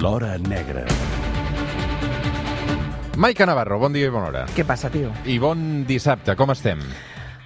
L'Hora 0.00 0.38
Negra. 0.38 0.84
Maica 3.16 3.46
Navarro, 3.46 3.80
bon 3.82 3.92
dia 3.92 4.06
i 4.06 4.12
bona 4.14 4.28
hora. 4.30 4.42
Què 4.54 4.62
passa, 4.62 4.86
tio? 4.94 5.10
I 5.26 5.40
bon 5.42 5.82
dissabte, 5.88 6.36
com 6.38 6.52
estem? 6.54 6.84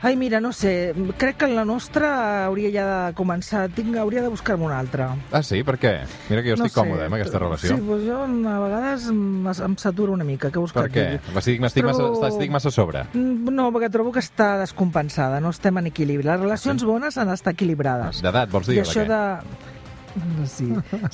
Ai, 0.03 0.17
mira, 0.21 0.41
no 0.43 0.51
sé, 0.53 0.93
crec 1.17 1.39
que 1.41 1.49
la 1.49 1.65
nostra 1.65 2.11
hauria 2.45 2.69
ja 2.75 2.85
de 2.91 3.15
començar, 3.17 3.63
tinc, 3.73 3.95
hauria 3.97 4.21
de 4.27 4.29
buscar-me 4.35 4.67
una 4.67 4.81
altra. 4.83 5.07
Ah, 5.31 5.41
sí? 5.47 5.63
Per 5.65 5.79
què? 5.81 5.95
Mira 6.29 6.43
que 6.43 6.53
jo 6.53 6.59
no 6.59 6.67
estic 6.67 6.77
còmode 6.77 7.07
eh, 7.07 7.09
amb 7.09 7.17
aquesta 7.17 7.41
relació. 7.41 7.79
Sí, 7.79 7.87
doncs 7.89 8.05
jo 8.11 8.21
a 8.21 8.59
vegades 8.67 9.09
em, 9.15 9.77
saturo 9.81 10.13
una 10.13 10.27
mica. 10.29 10.51
Què 10.53 10.61
vols 10.61 10.75
Per 10.77 10.89
que 10.91 10.99
què? 10.99 11.35
Estic, 11.39 11.63
estic, 11.71 11.89
massa, 11.89 12.13
estic 12.29 12.53
massa 12.53 12.69
a 12.69 12.75
sobre. 12.75 13.07
Mm, 13.15 13.55
No, 13.57 13.71
perquè 13.73 13.89
trobo 13.95 14.13
que 14.13 14.21
està 14.21 14.59
descompensada, 14.61 15.41
no 15.41 15.55
estem 15.57 15.79
en 15.81 15.89
equilibri. 15.95 16.27
Les 16.29 16.41
relacions 16.43 16.85
bones 16.85 17.17
han 17.17 17.33
d'estar 17.33 17.55
equilibrades. 17.57 18.21
D'edat, 18.27 18.51
vols 18.53 18.69
dir? 18.69 18.77
I 18.77 18.83
o 18.83 18.85
de 18.85 18.91
això 18.91 19.07
què? 19.07 19.71
De... 20.15 20.23
No, 20.43 20.47
Sí, 20.47 20.67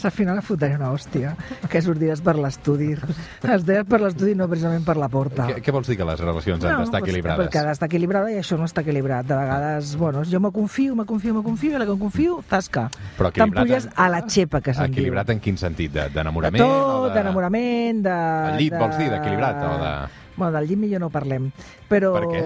al 0.05 0.11
final 0.12 0.41
fotré 0.43 0.75
una 0.77 0.91
hòstia, 0.93 1.34
que 1.70 1.80
sortiràs 1.84 2.20
per 2.25 2.37
l'estudi. 2.39 2.93
Es 3.48 3.65
deia 3.66 3.84
per 3.89 4.01
l'estudi, 4.02 4.34
no 4.39 4.48
precisament 4.51 4.84
per 4.87 4.97
la 4.98 5.09
porta. 5.12 5.47
Què, 5.51 5.61
què 5.62 5.73
vols 5.75 5.87
dir 5.91 5.97
que 6.01 6.06
les 6.09 6.20
relacions 6.20 6.65
han 6.65 6.83
d'estar 6.83 6.98
doncs, 7.01 7.09
equilibrades? 7.09 7.47
Perquè 7.47 7.61
ha 7.62 7.66
d'estar 7.69 7.89
equilibrada 7.91 8.33
i 8.33 8.39
això 8.41 8.59
no 8.59 8.66
està 8.69 8.83
equilibrat. 8.87 9.27
De 9.29 9.37
vegades, 9.39 9.95
bueno, 10.01 10.23
jo 10.29 10.41
me 10.41 10.51
confio, 10.53 10.97
me 10.98 11.05
confio, 11.06 11.34
me 11.34 11.42
confio, 11.47 11.75
i 11.77 11.79
la 11.79 11.87
que 11.87 11.92
em 11.95 11.98
confio, 12.03 12.41
tasca. 12.48 12.89
Però 13.19 13.30
T'empulles 13.33 13.87
en- 13.87 13.92
a 13.97 14.09
la 14.09 14.23
xepa, 14.27 14.61
que 14.61 14.75
se'n 14.75 14.91
diu. 14.91 14.98
Equilibrat 15.03 15.30
en 15.30 15.41
quin 15.41 15.56
sentit? 15.61 15.92
De- 15.92 16.09
De 16.09 16.15
D'enamorament? 16.19 16.62
o 16.65 17.06
tot, 17.06 17.15
d'enamorament, 17.15 18.03
de... 18.03 18.17
El 18.55 18.59
llit, 18.59 18.73
de... 18.73 18.78
vols 18.80 18.98
dir, 18.98 19.11
d'equilibrat, 19.12 19.62
o 19.62 19.78
de- 19.84 20.27
Bueno, 20.39 20.53
del 20.59 20.69
llit 20.69 20.78
millor 20.78 21.01
no 21.01 21.11
parlem. 21.11 21.51
Però... 21.89 22.12
Per 22.15 22.27
què? 22.33 22.42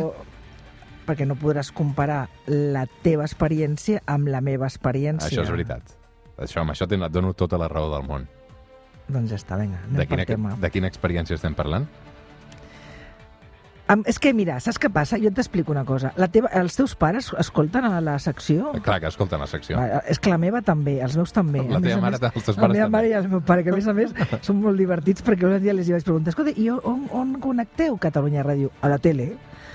Perquè 1.07 1.27
no 1.27 1.35
podràs 1.35 1.73
comparar 1.75 2.29
la 2.47 2.85
teva 3.03 3.25
experiència 3.27 4.03
amb 4.07 4.29
la 4.31 4.41
meva 4.41 4.69
experiència. 4.71 5.27
Això 5.33 5.43
és 5.43 5.51
veritat. 5.51 5.97
Això, 6.39 6.61
amb 6.63 6.71
això 6.73 6.85
et 6.91 7.13
dono 7.13 7.33
tota 7.35 7.59
la 7.59 7.69
raó 7.69 7.91
del 7.93 8.07
món. 8.09 8.29
Doncs 9.09 9.31
ja 9.31 9.37
està, 9.37 9.59
vinga, 9.61 9.79
anem 9.85 9.97
De 9.99 10.07
quina, 10.07 10.17
per 10.25 10.27
tema. 10.27 10.57
de 10.61 10.71
quina 10.71 10.89
experiència 10.89 11.35
estem 11.35 11.55
parlant? 11.55 11.87
Am- 13.89 14.05
És 14.07 14.19
que, 14.19 14.33
mira, 14.33 14.59
saps 14.63 14.79
què 14.81 14.89
passa? 14.93 15.19
Jo 15.19 15.31
t'explico 15.35 15.73
una 15.73 15.85
cosa. 15.85 16.13
La 16.17 16.29
teva, 16.29 16.49
els 16.55 16.77
teus 16.77 16.95
pares 16.97 17.33
escolten 17.39 17.85
a 17.85 18.01
la 18.01 18.15
secció? 18.19 18.71
Clar 18.81 19.01
que 19.03 19.09
escolten 19.11 19.41
la 19.43 19.47
secció. 19.51 19.77
Va, 19.77 19.99
és 20.09 20.19
que 20.23 20.31
la 20.31 20.39
meva 20.39 20.63
també, 20.63 21.01
els 21.03 21.17
meus 21.17 21.33
també. 21.33 21.59
La 21.69 21.77
A 21.77 21.81
teva 21.81 21.99
a 21.99 22.01
mare, 22.01 22.19
més, 22.19 22.31
els 22.37 22.45
teus 22.47 22.57
La 22.57 22.63
pares 22.63 22.77
meva 22.77 22.85
també. 22.87 22.97
mare 22.97 23.09
i 23.09 23.13
el 23.13 23.29
meu 23.29 23.41
pare, 23.43 23.65
que 23.65 23.71
a 23.71 23.75
més 23.75 23.87
a 23.89 23.93
més 23.93 24.15
són 24.47 24.63
molt 24.63 24.79
divertits 24.79 25.23
perquè 25.27 25.45
un 25.51 25.61
dia 25.61 25.75
les 25.75 25.89
hi 25.89 25.93
vaig 25.93 26.05
preguntar 26.05 26.31
escolta, 26.31 26.53
i 26.57 26.71
on, 26.71 27.09
on 27.11 27.35
connecteu 27.41 27.99
Catalunya 27.99 28.45
Ràdio? 28.47 28.71
A 28.81 28.89
la 28.89 28.99
tele. 28.99 29.33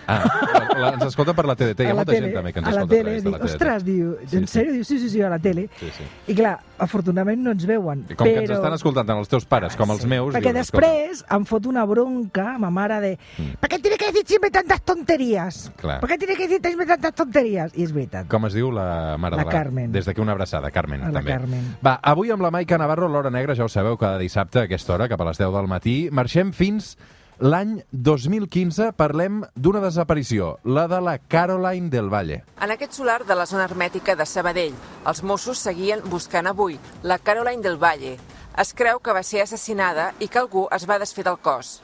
Ah, 0.08 0.23
la, 0.23 0.80
la, 0.80 0.89
ens 0.95 1.03
escolta 1.09 1.33
per 1.36 1.44
la 1.50 1.55
TDT. 1.59 1.83
Hi 1.83 1.89
ha 1.89 1.91
a 1.91 1.97
molta 2.00 2.13
tele, 2.13 2.27
gent 2.30 2.38
també 2.38 2.53
que 2.55 2.61
ens 2.63 2.67
a 2.67 2.72
la 2.72 2.83
escolta 2.86 2.95
a 2.95 2.97
tele. 2.97 3.16
Dic, 3.17 3.25
la 3.33 3.39
TDT. 3.41 3.50
ostres, 3.52 3.83
diu, 3.86 4.14
Sí, 4.27 4.38
en 4.38 4.47
sí. 4.47 4.53
sèrio? 4.59 4.73
Diu, 4.77 4.83
sí, 4.88 4.99
sí, 4.99 5.09
sí, 5.09 5.22
a 5.22 5.30
la 5.33 5.39
tele. 5.39 5.67
Sí, 5.80 5.89
sí. 5.97 6.08
I 6.31 6.36
clar, 6.38 6.53
afortunadament 6.80 7.41
no 7.44 7.52
ens 7.52 7.66
veuen. 7.67 8.05
I 8.08 8.16
com 8.16 8.23
però... 8.27 8.33
que 8.38 8.45
ens 8.45 8.53
estan 8.55 8.73
escoltant 8.77 9.08
tant 9.09 9.19
els 9.19 9.27
teus 9.31 9.45
pares 9.45 9.75
com 9.75 9.91
els 9.91 10.05
meus... 10.08 10.31
Perquè 10.36 10.53
escolta, 10.53 10.64
després 10.64 11.23
em 11.38 11.45
fot 11.49 11.67
una 11.67 11.83
bronca, 11.89 12.58
ma 12.61 12.69
mare, 12.72 13.02
de 13.03 13.14
Mm. 13.38 13.58
¿Por 13.59 13.69
qué 13.69 13.80
tiene 13.80 13.97
que 13.97 14.08
decir 14.08 14.23
siempre 14.25 14.49
tantas 14.52 14.81
tonterías? 14.81 15.72
Clar. 15.75 15.99
¿Por 15.99 16.09
qué 16.09 16.17
tiene 16.17 16.36
que 16.36 16.47
decir 16.47 16.61
siempre 16.64 16.86
tantas 16.86 17.14
tonterías? 17.14 17.71
I 17.77 17.83
és 17.83 17.92
veritat. 17.94 18.27
Com 18.31 18.45
es 18.47 18.53
diu 18.53 18.71
la 18.71 19.17
mare 19.17 19.36
La 19.36 19.44
de 19.44 19.47
la... 19.49 19.52
Carmen. 19.52 19.92
Des 19.92 20.05
d'aquí 20.05 20.21
una 20.21 20.31
abraçada, 20.33 20.71
Carmen, 20.71 21.02
A 21.03 21.09
la 21.11 21.19
també. 21.19 21.31
Carmen. 21.31 21.67
Va, 21.86 21.97
avui 22.02 22.31
amb 22.31 22.42
la 22.42 22.52
Maica 22.52 22.77
Navarro, 22.77 23.08
l'Hora 23.09 23.30
Negra, 23.33 23.55
ja 23.55 23.66
ho 23.66 23.69
sabeu, 23.69 23.97
cada 23.97 24.17
dissabte 24.17 24.59
a 24.59 24.64
aquesta 24.69 24.94
hora, 24.95 25.08
cap 25.09 25.21
a 25.21 25.25
les 25.30 25.38
10 25.42 25.53
del 25.53 25.67
matí, 25.67 25.95
marxem 26.11 26.53
fins 26.53 26.95
l'any 27.39 27.83
2015, 27.91 28.91
parlem 28.97 29.43
d'una 29.55 29.81
desaparició, 29.83 30.55
la 30.66 30.88
de 30.89 30.99
la 31.02 31.17
Caroline 31.19 31.89
del 31.93 32.09
Valle. 32.09 32.41
En 32.61 32.71
aquest 32.73 32.97
solar 32.97 33.23
de 33.25 33.35
la 33.35 33.45
zona 33.45 33.67
hermètica 33.67 34.16
de 34.16 34.25
Sabadell, 34.25 34.73
els 35.05 35.21
Mossos 35.23 35.61
seguien 35.61 36.02
buscant 36.09 36.47
avui 36.49 36.80
la 37.03 37.19
Caroline 37.19 37.61
del 37.61 37.77
Valle. 37.77 38.17
Es 38.58 38.73
creu 38.73 38.99
que 38.99 39.13
va 39.13 39.23
ser 39.23 39.43
assassinada 39.43 40.13
i 40.19 40.27
que 40.27 40.41
algú 40.41 40.67
es 40.73 40.89
va 40.89 40.98
desfer 40.98 41.27
del 41.27 41.37
cos. 41.37 41.81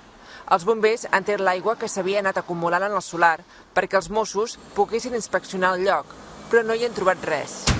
Els 0.51 0.65
bombers 0.65 1.05
han 1.11 1.23
tret 1.23 1.39
l'aigua 1.39 1.77
que 1.77 1.87
s'havia 1.87 2.19
anat 2.23 2.41
acumulant 2.41 2.83
en 2.89 2.97
el 2.97 3.05
solar 3.05 3.37
perquè 3.75 4.01
els 4.01 4.09
Mossos 4.09 4.57
poguessin 4.73 5.15
inspeccionar 5.15 5.75
el 5.77 5.85
lloc, 5.85 6.09
però 6.49 6.65
no 6.65 6.73
hi 6.73 6.85
han 6.89 6.97
trobat 6.97 7.29
res. 7.29 7.72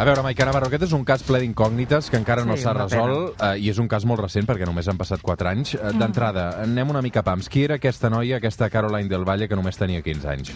A 0.00 0.04
veure, 0.08 0.22
Maica 0.24 0.46
Navarro, 0.48 0.70
aquest 0.70 0.86
és 0.86 0.92
un 0.96 1.02
cas 1.04 1.20
ple 1.28 1.42
d'incògnites 1.42 2.06
que 2.08 2.16
encara 2.16 2.46
no 2.48 2.54
Sí, 2.56 2.62
s'ha 2.62 2.72
una 2.72 2.86
resolt 2.86 3.42
eh, 3.44 3.58
i 3.60 3.66
és 3.68 3.76
un 3.82 3.88
cas 3.92 4.06
molt 4.08 4.22
recent 4.22 4.46
perquè 4.48 4.64
només 4.64 4.86
han 4.88 4.96
passat 4.96 5.20
4 5.20 5.50
anys. 5.50 5.74
Mm. 5.76 6.00
D'entrada, 6.00 6.44
anem 6.62 6.88
una 6.88 7.02
mica 7.04 7.20
pams. 7.20 7.50
Qui 7.52 7.66
era 7.66 7.76
aquesta 7.76 8.08
noia, 8.08 8.38
aquesta 8.38 8.70
Caroline 8.72 9.12
del 9.12 9.26
Valle, 9.28 9.44
que 9.44 9.58
només 9.60 9.76
tenia 9.76 10.00
15 10.00 10.30
anys? 10.32 10.54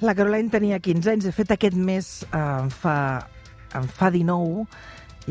La 0.00 0.14
Caroline 0.16 0.48
tenia 0.48 0.78
15 0.80 1.12
anys, 1.12 1.26
de 1.28 1.34
fet 1.36 1.52
aquest 1.52 1.76
mes 1.76 2.08
eh, 2.30 2.40
en, 2.40 2.72
fa, 2.72 2.96
en 3.76 3.90
fa 3.92 4.08
19 4.14 4.64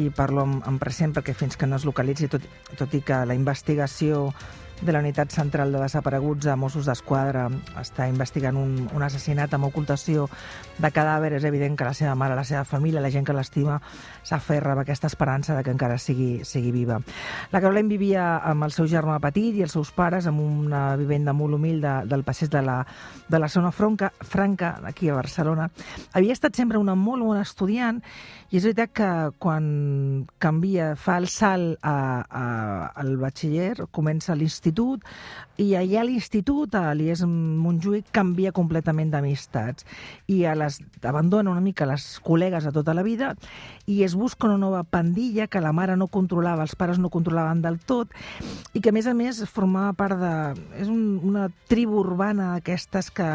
i 0.05 0.11
parlo 0.13 0.45
en 0.45 0.77
present 0.77 1.17
perquè 1.17 1.33
fins 1.33 1.57
que 1.57 1.65
no 1.65 1.81
es 1.81 1.89
localitzi, 1.89 2.29
tot, 2.29 2.45
tot 2.77 2.93
i 2.93 3.01
que 3.01 3.23
la 3.25 3.33
investigació 3.33 4.27
de 4.81 4.91
la 4.91 4.99
Unitat 4.99 5.31
Central 5.31 5.71
de 5.71 5.79
Desapareguts 5.79 6.45
de 6.45 6.55
Mossos 6.59 6.85
d'Esquadra 6.85 7.45
està 7.79 8.09
investigant 8.11 8.57
un, 8.59 8.73
un 8.91 9.03
assassinat 9.05 9.53
amb 9.55 9.69
ocultació 9.69 10.27
de 10.77 10.91
cadàver, 10.91 11.31
és 11.37 11.45
evident 11.47 11.77
que 11.79 11.87
la 11.87 11.93
seva 11.95 12.15
mare, 12.19 12.35
la 12.35 12.43
seva 12.43 12.65
família, 12.67 13.01
la 13.01 13.11
gent 13.13 13.25
que 13.25 13.33
l'estima, 13.33 13.79
s'aferra 14.27 14.73
amb 14.73 14.83
aquesta 14.83 15.07
esperança 15.07 15.55
de 15.55 15.63
que 15.63 15.71
encara 15.71 15.97
sigui, 15.97 16.43
sigui 16.43 16.73
viva. 16.75 16.99
La 17.53 17.61
Caroline 17.63 17.89
vivia 17.89 18.25
amb 18.43 18.67
el 18.67 18.75
seu 18.75 18.89
germà 18.91 19.17
petit 19.23 19.55
i 19.55 19.63
els 19.63 19.75
seus 19.77 19.93
pares 19.95 20.27
en 20.27 20.41
una 20.43 20.83
vivenda 20.99 21.33
molt 21.33 21.55
humil 21.55 21.79
de, 21.81 21.95
del 22.11 22.25
passeig 22.27 22.51
de 22.51 22.61
la, 22.65 22.81
de 23.29 23.39
la 23.39 23.49
zona 23.49 23.71
franca, 23.71 24.11
franca, 24.21 24.75
aquí 24.83 25.09
a 25.09 25.15
Barcelona. 25.15 25.69
Havia 26.13 26.35
estat 26.35 26.59
sempre 26.59 26.81
una 26.81 26.97
molt 26.99 27.23
bona 27.23 27.45
estudiant 27.47 28.03
i 28.51 28.59
és 28.59 28.67
veritat 28.67 28.91
que 28.95 29.09
quan 29.41 29.65
canvia, 30.39 30.93
fa 30.99 31.17
el 31.21 31.29
salt 31.31 31.79
a, 31.81 31.95
a, 32.27 32.45
al 33.01 33.15
batxiller, 33.17 33.87
comença 33.95 34.35
l'institut 34.35 34.64
i 35.61 35.69
allà 35.75 36.01
a 36.01 36.05
l'institut, 36.07 36.75
a 36.75 36.93
l'IES 36.97 37.23
Montjuïc, 37.27 38.09
canvia 38.15 38.51
completament 38.55 39.11
d'amistats. 39.13 39.85
I 40.27 40.43
a 40.45 40.55
les, 40.57 40.81
abandona 41.03 41.53
una 41.53 41.63
mica 41.63 41.87
les 41.87 42.07
col·legues 42.25 42.65
de 42.65 42.73
tota 42.75 42.95
la 42.97 43.05
vida 43.05 43.33
i 43.87 44.01
es 44.03 44.15
busca 44.15 44.49
una 44.49 44.57
nova 44.57 44.83
pandilla 44.83 45.47
que 45.47 45.63
la 45.63 45.73
mare 45.75 45.95
no 45.95 46.09
controlava, 46.11 46.65
els 46.65 46.75
pares 46.75 46.99
no 46.99 47.11
controlaven 47.13 47.61
del 47.63 47.79
tot 47.79 48.11
i 48.73 48.81
que 48.81 48.91
a 48.91 48.95
més 48.95 49.07
a 49.07 49.15
més 49.15 49.43
formava 49.51 49.93
part 49.93 50.19
de... 50.19 50.35
és 50.81 50.91
un, 50.91 51.19
una 51.23 51.49
tribu 51.69 52.01
urbana 52.03 52.55
d'aquestes 52.55 53.11
que 53.15 53.29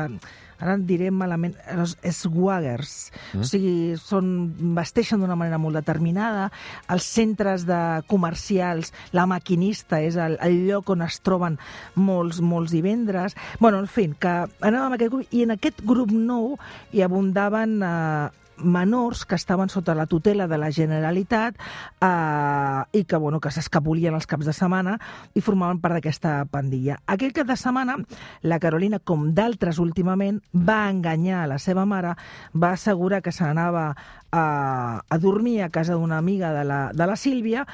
ara 0.61 0.77
en 0.77 0.85
diré 0.89 1.11
malament, 1.11 1.55
els 1.73 1.97
swaggers, 2.17 3.11
mm. 3.33 3.43
o 3.43 3.49
sigui, 3.49 3.75
són, 4.01 4.31
vesteixen 4.77 5.23
d'una 5.23 5.39
manera 5.39 5.61
molt 5.61 5.79
determinada, 5.81 6.49
els 6.93 7.07
centres 7.09 7.67
de 7.69 7.81
comercials, 8.11 8.93
la 9.17 9.27
maquinista 9.31 10.01
és 10.05 10.19
el, 10.21 10.37
el 10.45 10.61
lloc 10.69 10.93
on 10.95 11.07
es 11.07 11.21
troben 11.25 11.59
molts, 11.97 12.43
molts 12.45 12.75
divendres, 12.75 13.37
bueno, 13.61 13.81
en 13.83 13.89
fi, 13.91 14.09
que 14.21 14.37
anàvem 14.61 14.91
amb 14.91 14.99
aquest 14.99 15.15
grup, 15.15 15.33
i 15.35 15.45
en 15.47 15.57
aquest 15.57 15.83
grup 15.87 16.13
nou 16.15 16.55
hi 16.93 17.05
abundaven 17.07 17.81
eh, 17.83 18.29
menors 18.63 19.25
que 19.27 19.35
estaven 19.35 19.69
sota 19.69 19.95
la 19.95 20.07
tutela 20.07 20.47
de 20.49 20.59
la 20.59 20.71
Generalitat 20.73 21.57
eh, 22.01 22.83
i 22.93 23.05
que, 23.05 23.17
bueno, 23.17 23.41
que 23.41 23.53
s'escapolien 23.55 24.15
els 24.15 24.29
caps 24.31 24.49
de 24.49 24.55
setmana 24.57 24.99
i 25.35 25.43
formaven 25.45 25.81
part 25.83 25.99
d'aquesta 25.99 26.45
pandilla. 26.51 27.01
Aquell 27.07 27.35
cap 27.37 27.49
de 27.49 27.57
setmana, 27.59 27.99
la 28.43 28.61
Carolina, 28.63 28.99
com 28.99 29.31
d'altres 29.35 29.81
últimament, 29.83 30.41
va 30.55 30.83
enganyar 30.91 31.45
a 31.45 31.51
la 31.55 31.59
seva 31.59 31.87
mare, 31.87 32.15
va 32.55 32.75
assegurar 32.77 33.23
que 33.23 33.33
se 33.33 33.45
n'anava 33.45 33.91
a, 34.31 35.03
a 35.09 35.19
dormir 35.19 35.61
a 35.63 35.71
casa 35.71 35.95
d'una 35.95 36.19
amiga 36.19 36.53
de 36.55 36.65
la, 36.65 36.81
de 36.95 37.07
la 37.07 37.17
Sílvia, 37.17 37.67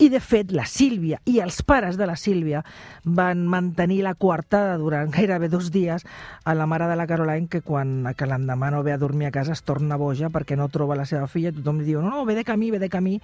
i, 0.00 0.08
de 0.08 0.20
fet, 0.24 0.52
la 0.56 0.64
Sílvia 0.64 1.18
i 1.28 1.38
els 1.44 1.60
pares 1.68 1.98
de 2.00 2.06
la 2.08 2.16
Sílvia 2.16 2.62
van 3.04 3.44
mantenir 3.50 4.00
la 4.06 4.14
coartada 4.14 4.78
durant 4.80 5.10
gairebé 5.16 5.50
dos 5.52 5.70
dies 5.74 6.06
a 6.44 6.54
la 6.54 6.66
mare 6.66 6.88
de 6.88 6.96
la 6.96 7.06
Caroline 7.06 7.48
que 7.48 7.60
quan 7.60 8.06
que 8.16 8.28
l'endemà 8.28 8.70
no 8.72 8.82
ve 8.82 8.94
a 8.94 9.00
dormir 9.00 9.28
a 9.28 9.34
casa 9.34 9.52
es 9.52 9.62
torna 9.62 9.98
boja 10.00 10.30
perquè 10.32 10.56
no 10.56 10.70
troba 10.72 10.96
la 10.96 11.06
seva 11.06 11.28
filla. 11.28 11.52
Tothom 11.52 11.82
li 11.82 11.90
diu, 11.90 12.00
no, 12.00 12.10
no, 12.10 12.24
ve 12.24 12.36
de 12.38 12.44
camí, 12.44 12.70
ve 12.70 12.80
de 12.80 12.88
camí. 12.88 13.18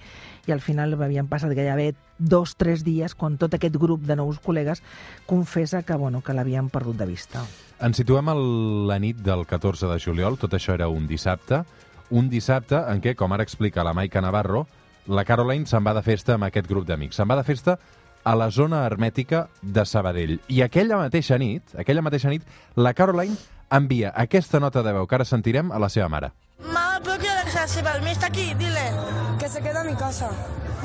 I 0.47 0.53
al 0.53 0.61
final 0.61 0.93
havien 0.99 1.27
passat 1.27 1.55
gairebé 1.57 1.95
dos, 2.19 2.55
tres 2.59 2.83
dies 2.85 3.15
quan 3.15 3.39
tot 3.41 3.55
aquest 3.55 3.77
grup 3.79 4.05
de 4.05 4.15
nous 4.19 4.37
col·legues 4.43 4.83
confessa 5.25 5.81
que, 5.83 5.97
bueno, 5.97 6.21
que 6.21 6.35
l'havien 6.35 6.69
perdut 6.69 6.99
de 6.99 7.07
vista. 7.09 7.43
Ens 7.79 7.97
situem 7.97 8.29
a 8.29 8.35
la 8.35 8.99
nit 8.99 9.21
del 9.23 9.45
14 9.47 9.87
de 9.87 9.99
juliol, 10.03 10.37
tot 10.37 10.53
això 10.53 10.75
era 10.75 10.89
un 10.91 11.07
dissabte, 11.07 11.63
un 12.11 12.29
dissabte 12.29 12.77
en 12.91 13.01
què, 13.01 13.15
com 13.15 13.31
ara 13.31 13.45
explica 13.45 13.85
la 13.87 13.95
Maica 13.95 14.21
Navarro, 14.21 14.65
la 15.09 15.25
Caroline 15.25 15.65
se'n 15.65 15.85
va 15.85 15.95
de 15.97 16.03
festa 16.05 16.35
amb 16.37 16.45
aquest 16.47 16.69
grup 16.69 16.85
d'amics. 16.87 17.17
Se'n 17.17 17.29
va 17.29 17.39
de 17.39 17.45
festa 17.47 17.79
a 18.23 18.35
la 18.37 18.49
zona 18.51 18.83
hermètica 18.85 19.47
de 19.61 19.85
Sabadell. 19.85 20.37
I 20.47 20.61
aquella 20.61 20.99
mateixa 21.01 21.39
nit, 21.41 21.73
aquella 21.79 22.03
mateixa 22.05 22.29
nit, 22.29 22.45
la 22.75 22.93
Caroline 22.93 23.35
envia 23.73 24.13
aquesta 24.15 24.59
nota 24.59 24.83
de 24.85 24.93
veu 24.93 25.07
que 25.07 25.17
ara 25.17 25.25
sentirem 25.25 25.71
a 25.71 25.79
la 25.81 25.89
seva 25.89 26.09
mare. 26.09 26.31
Mamá, 26.59 26.99
¿puedo 27.03 27.17
quedar 27.17 27.47
a 27.47 27.83
Palmé? 27.83 28.11
Está 28.11 28.27
aquí, 28.27 28.53
dile. 28.55 28.91
Que 29.39 29.49
se 29.49 29.61
queda 29.61 29.81
en 29.81 29.87
mi 29.87 29.95
casa. 29.95 30.29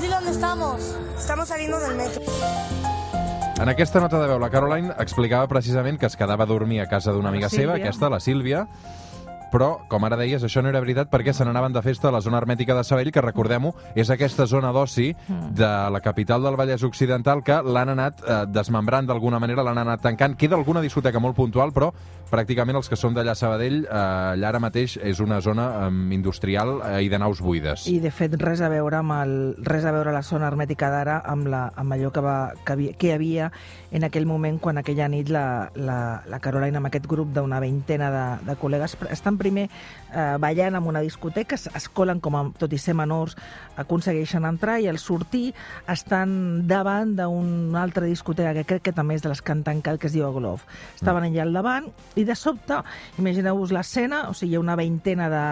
Dile 0.01 0.15
dónde 0.15 0.31
estamos. 0.31 0.97
Estamos 1.19 1.49
saliendo 1.49 1.79
del 1.81 1.97
metro. 1.97 2.23
En 3.61 3.69
aquesta 3.69 4.01
nota 4.01 4.21
de 4.21 4.27
veu, 4.27 4.39
la 4.39 4.51
Caroline 4.51 4.95
explicava 4.99 5.47
precisament 5.47 5.99
que 5.99 6.07
es 6.07 6.17
quedava 6.17 6.43
a 6.43 6.47
dormir 6.47 6.81
a 6.81 6.89
casa 6.89 7.13
d'una 7.13 7.29
amiga 7.29 7.49
Sílvia. 7.49 7.67
seva, 7.67 7.77
aquesta, 7.77 8.11
la 8.11 8.21
Sílvia, 8.21 8.67
però, 9.53 9.71
com 9.91 10.05
ara 10.07 10.19
deies, 10.21 10.43
això 10.45 10.63
no 10.63 10.71
era 10.71 10.83
veritat 10.83 11.11
perquè 11.13 11.35
se 11.35 11.45
n'anaven 11.47 11.75
de 11.75 11.83
festa 11.83 12.09
a 12.09 12.15
la 12.15 12.23
zona 12.25 12.41
hermètica 12.41 12.75
de 12.77 12.85
Sabell, 12.85 13.13
que 13.15 13.23
recordem-ho, 13.25 13.75
és 13.95 14.11
aquesta 14.11 14.47
zona 14.51 14.73
d'oci 14.75 15.13
de 15.55 15.71
la 15.91 16.01
capital 16.01 16.43
del 16.43 16.57
Vallès 16.59 16.83
Occidental 16.87 17.43
que 17.45 17.61
l'han 17.63 17.95
anat 17.95 18.23
eh, 18.25 18.41
desmembrant 18.51 19.07
d'alguna 19.09 19.41
manera, 19.43 19.63
l'han 19.63 19.83
anat 19.85 20.03
tancant. 20.03 20.37
Queda 20.39 20.57
alguna 20.57 20.83
discoteca 20.85 21.23
molt 21.23 21.37
puntual, 21.37 21.73
però 21.75 21.93
pràcticament 22.31 22.79
els 22.79 22.89
que 22.91 22.99
som 22.99 23.15
d'allà 23.15 23.35
a 23.35 23.39
Sabadell, 23.39 23.85
eh, 23.85 23.95
allà 24.35 24.51
ara 24.51 24.61
mateix 24.63 24.97
és 25.03 25.21
una 25.23 25.41
zona 25.45 25.69
eh, 25.87 25.91
industrial 26.17 26.77
eh, 26.81 27.03
i 27.07 27.11
de 27.13 27.21
naus 27.21 27.43
buides. 27.45 27.87
I, 27.91 27.99
de 28.03 28.11
fet, 28.15 28.35
res 28.41 28.63
a 28.65 28.71
veure 28.73 28.99
amb 29.01 29.15
el, 29.21 29.37
res 29.67 29.87
a 29.87 29.93
veure 29.95 30.13
la 30.15 30.23
zona 30.27 30.49
hermètica 30.51 30.91
d'ara 30.91 31.21
amb, 31.31 31.49
la, 31.53 31.67
amb 31.77 31.97
allò 31.97 32.11
que, 32.15 32.25
va, 32.25 32.37
que, 32.65 32.75
havia, 32.75 32.97
que 32.99 33.13
havia 33.15 33.51
en 33.95 34.07
aquell 34.09 34.27
moment 34.27 34.59
quan 34.59 34.81
aquella 34.81 35.09
nit 35.09 35.31
la, 35.31 35.71
la, 35.77 35.99
la 36.31 36.41
Carolina 36.43 36.81
amb 36.81 36.91
aquest 36.91 37.07
grup 37.11 37.31
d'una 37.35 37.61
veintena 37.63 38.11
de, 38.11 38.25
de 38.49 38.57
col·legues 38.61 38.97
estan 39.15 39.39
primer 39.45 39.69
eh, 40.15 40.37
ballant 40.41 40.79
en 40.79 40.89
una 40.89 41.03
discoteca, 41.05 41.59
es, 41.59 41.69
es 41.69 41.89
colen 41.93 42.21
com 42.25 42.39
a, 42.39 42.45
tot 42.59 42.73
i 42.73 42.81
ser 42.81 42.95
menors, 42.97 43.37
aconsegueixen 43.81 44.47
entrar 44.49 44.79
i 44.81 44.89
al 44.89 45.01
sortir 45.03 45.53
estan 45.91 46.65
davant 46.71 47.15
d'una 47.19 47.83
altra 47.83 48.09
discoteca 48.09 48.55
que 48.61 48.67
crec 48.69 48.89
que 48.89 48.97
també 48.97 49.19
és 49.19 49.25
de 49.25 49.33
les 49.33 49.43
que 49.43 49.55
han 49.55 49.65
tancat, 49.67 50.01
que 50.01 50.09
es 50.11 50.17
diu 50.17 50.27
Aglov. 50.29 50.65
Estaven 50.95 51.29
allà 51.29 51.45
al 51.45 51.55
davant 51.55 51.91
i 52.17 52.25
de 52.25 52.39
sobte, 52.39 52.81
imagineu-vos 53.21 53.75
l'escena, 53.75 54.25
o 54.31 54.35
sigui, 54.35 54.55
hi 54.55 54.59
ha 54.59 54.65
una 54.65 54.79
veintena 54.79 55.31
de, 55.33 55.47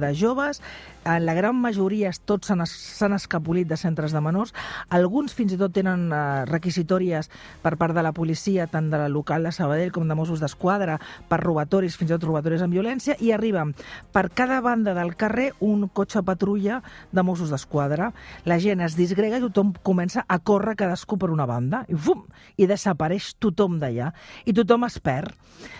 de 0.00 0.14
joves, 0.18 0.62
en 1.08 1.24
la 1.24 1.34
gran 1.34 1.56
majoria 1.56 2.10
tots 2.28 2.50
s'han 2.50 3.14
escapolit 3.16 3.68
de 3.68 3.78
centres 3.80 4.12
de 4.12 4.20
menors, 4.20 4.52
alguns 4.92 5.32
fins 5.36 5.54
i 5.54 5.58
tot 5.60 5.72
tenen 5.72 6.08
eh, 6.12 6.44
requisitòries 6.50 7.30
per 7.62 7.76
part 7.80 7.96
de 7.96 8.04
la 8.04 8.12
policia, 8.12 8.66
tant 8.68 8.90
de 8.92 9.00
la 9.00 9.08
local 9.08 9.46
de 9.46 9.52
Sabadell 9.54 9.92
com 9.94 10.08
de 10.08 10.16
Mossos 10.18 10.42
d'Esquadra, 10.42 10.98
per 11.30 11.40
robatoris, 11.40 11.96
fins 11.96 12.10
i 12.10 12.16
tot 12.16 12.26
robatoris 12.28 12.64
amb 12.64 12.76
violència, 12.76 13.16
i 13.24 13.27
arriben 13.34 13.74
per 14.12 14.28
cada 14.34 14.60
banda 14.64 14.94
del 14.96 15.14
carrer 15.16 15.52
un 15.64 15.86
cotxe 15.88 16.22
patrulla 16.26 16.80
de 17.12 17.22
Mossos 17.22 17.52
d'Esquadra. 17.52 18.10
La 18.48 18.58
gent 18.62 18.82
es 18.84 18.96
disgrega 18.98 19.38
i 19.38 19.44
tothom 19.44 19.72
comença 19.86 20.24
a 20.28 20.38
córrer 20.38 20.76
cadascú 20.78 21.18
per 21.18 21.30
una 21.34 21.46
banda, 21.48 21.84
i 21.88 21.96
fum, 21.96 22.24
i 22.56 22.68
desapareix 22.70 23.34
tothom 23.40 23.78
d'allà. 23.82 24.12
I 24.44 24.54
tothom 24.56 24.86
es 24.88 24.98
perd. 25.00 25.34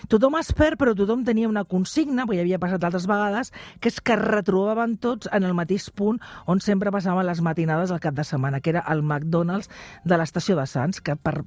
Tothom 0.08 0.38
es 0.40 0.52
perd, 0.56 0.78
però 0.80 0.94
tothom 0.96 1.24
tenia 1.26 1.50
una 1.50 1.64
consigna, 1.64 2.26
perquè 2.26 2.42
havia 2.44 2.60
passat 2.62 2.84
altres 2.84 3.06
vegades, 3.10 3.52
que 3.80 3.92
és 3.92 4.00
que 4.00 4.16
es 4.16 4.24
retrobaven 4.24 4.96
tots 5.02 5.30
en 5.32 5.46
el 5.46 5.54
mateix 5.54 5.90
punt 5.90 6.18
on 6.46 6.60
sempre 6.64 6.92
passaven 6.94 7.26
les 7.26 7.42
matinades 7.44 7.92
al 7.92 8.02
cap 8.02 8.16
de 8.16 8.24
setmana, 8.24 8.60
que 8.60 8.74
era 8.74 8.84
el 8.88 9.02
McDonald's 9.02 9.70
de 10.04 10.18
l'estació 10.18 10.56
de 10.58 10.66
Sants, 10.66 11.00
que 11.00 11.16
per 11.16 11.42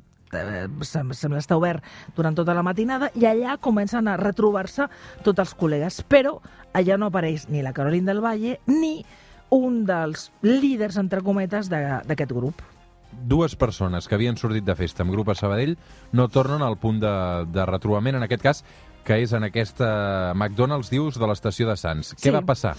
sembla 0.81 1.39
estar 1.39 1.57
obert 1.57 1.83
durant 2.15 2.35
tota 2.37 2.53
la 2.57 2.63
matinada 2.63 3.11
i 3.15 3.25
allà 3.29 3.57
comencen 3.61 4.07
a 4.07 4.17
retrobar-se 4.17 4.87
tots 5.23 5.39
els 5.43 5.55
col·legues, 5.57 6.01
però 6.07 6.37
allà 6.73 6.97
no 6.97 7.09
apareix 7.11 7.47
ni 7.49 7.61
la 7.61 7.73
Carolina 7.73 8.11
del 8.13 8.21
Valle 8.23 8.59
ni 8.67 9.03
un 9.51 9.81
dels 9.85 10.29
líders, 10.41 10.95
entre 10.97 11.21
cometes, 11.21 11.67
de- 11.69 11.99
d'aquest 12.07 12.31
grup. 12.31 12.61
Dues 13.11 13.57
persones 13.59 14.07
que 14.07 14.15
havien 14.15 14.37
sortit 14.39 14.63
de 14.63 14.75
festa 14.75 15.03
amb 15.03 15.11
grup 15.11 15.27
a 15.29 15.35
Sabadell 15.35 15.73
no 16.13 16.29
tornen 16.31 16.61
al 16.63 16.77
punt 16.79 17.01
de, 17.03 17.11
de 17.51 17.65
retrobament, 17.67 18.15
en 18.15 18.23
aquest 18.23 18.41
cas, 18.41 18.63
que 19.03 19.17
és 19.19 19.33
en 19.33 19.43
aquesta 19.43 20.31
McDonald's, 20.35 20.89
dius, 20.93 21.17
de 21.19 21.27
l'estació 21.27 21.67
de 21.67 21.75
Sants. 21.75 22.13
Sí. 22.15 22.21
Què 22.29 22.31
va 22.31 22.43
passar? 22.47 22.77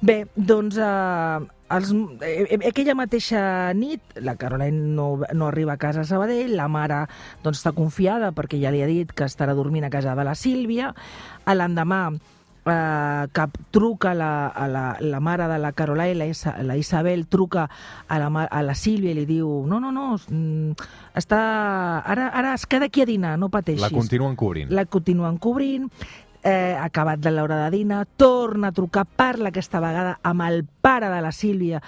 Bé, 0.00 0.24
doncs 0.34 0.78
eh, 0.80 1.46
els, 1.74 1.92
eh, 2.26 2.58
aquella 2.68 2.96
mateixa 2.98 3.40
nit 3.76 4.18
la 4.24 4.36
Caroline 4.40 4.94
no, 4.96 5.08
no 5.32 5.48
arriba 5.48 5.74
a 5.74 5.80
casa 5.80 6.02
a 6.02 6.08
Sabadell, 6.08 6.54
la 6.58 6.68
mare 6.68 7.04
doncs, 7.44 7.60
està 7.60 7.74
confiada 7.76 8.32
perquè 8.36 8.60
ja 8.60 8.72
li 8.74 8.82
ha 8.84 8.90
dit 8.90 9.12
que 9.12 9.28
estarà 9.28 9.54
dormint 9.54 9.86
a 9.86 9.92
casa 9.92 10.16
de 10.18 10.26
la 10.26 10.36
Sílvia. 10.38 10.92
L'endemà 11.46 12.04
eh, 12.66 13.26
que 13.32 13.46
truca 13.70 14.14
la, 14.14 14.48
a 14.48 14.68
la, 14.68 14.96
la 15.00 15.20
mare 15.20 15.48
de 15.48 15.58
la 15.58 15.72
Caroline, 15.72 16.14
la, 16.14 16.26
Isa, 16.26 16.56
la 16.62 16.76
Isabel, 16.76 17.26
truca 17.26 17.68
a 18.08 18.18
la, 18.18 18.28
a 18.44 18.62
la 18.62 18.74
Sílvia 18.74 19.12
i 19.12 19.18
li 19.18 19.26
diu 19.28 19.64
no, 19.68 19.80
no, 19.80 19.92
no, 19.92 20.14
mm, 20.16 20.88
està, 21.16 21.40
ara, 22.00 22.30
ara 22.32 22.54
es 22.54 22.66
queda 22.66 22.88
aquí 22.90 23.04
a 23.04 23.08
dinar, 23.08 23.36
no 23.38 23.50
pateixis. 23.52 23.84
La 23.84 23.92
continuen 23.92 24.36
cobrint. 24.36 24.72
La 24.74 24.86
continuen 24.86 25.38
cobrint, 25.38 25.90
eh, 26.44 26.76
acabat 26.78 27.18
de 27.24 27.32
l'hora 27.32 27.64
de 27.64 27.70
dinar, 27.74 28.04
torna 28.20 28.68
a 28.68 28.76
trucar, 28.76 29.06
parla 29.08 29.50
aquesta 29.50 29.80
vegada 29.80 30.18
amb 30.22 30.44
el 30.46 30.64
pare 30.84 31.08
de 31.08 31.20
la 31.24 31.30
Sílvia. 31.32 31.78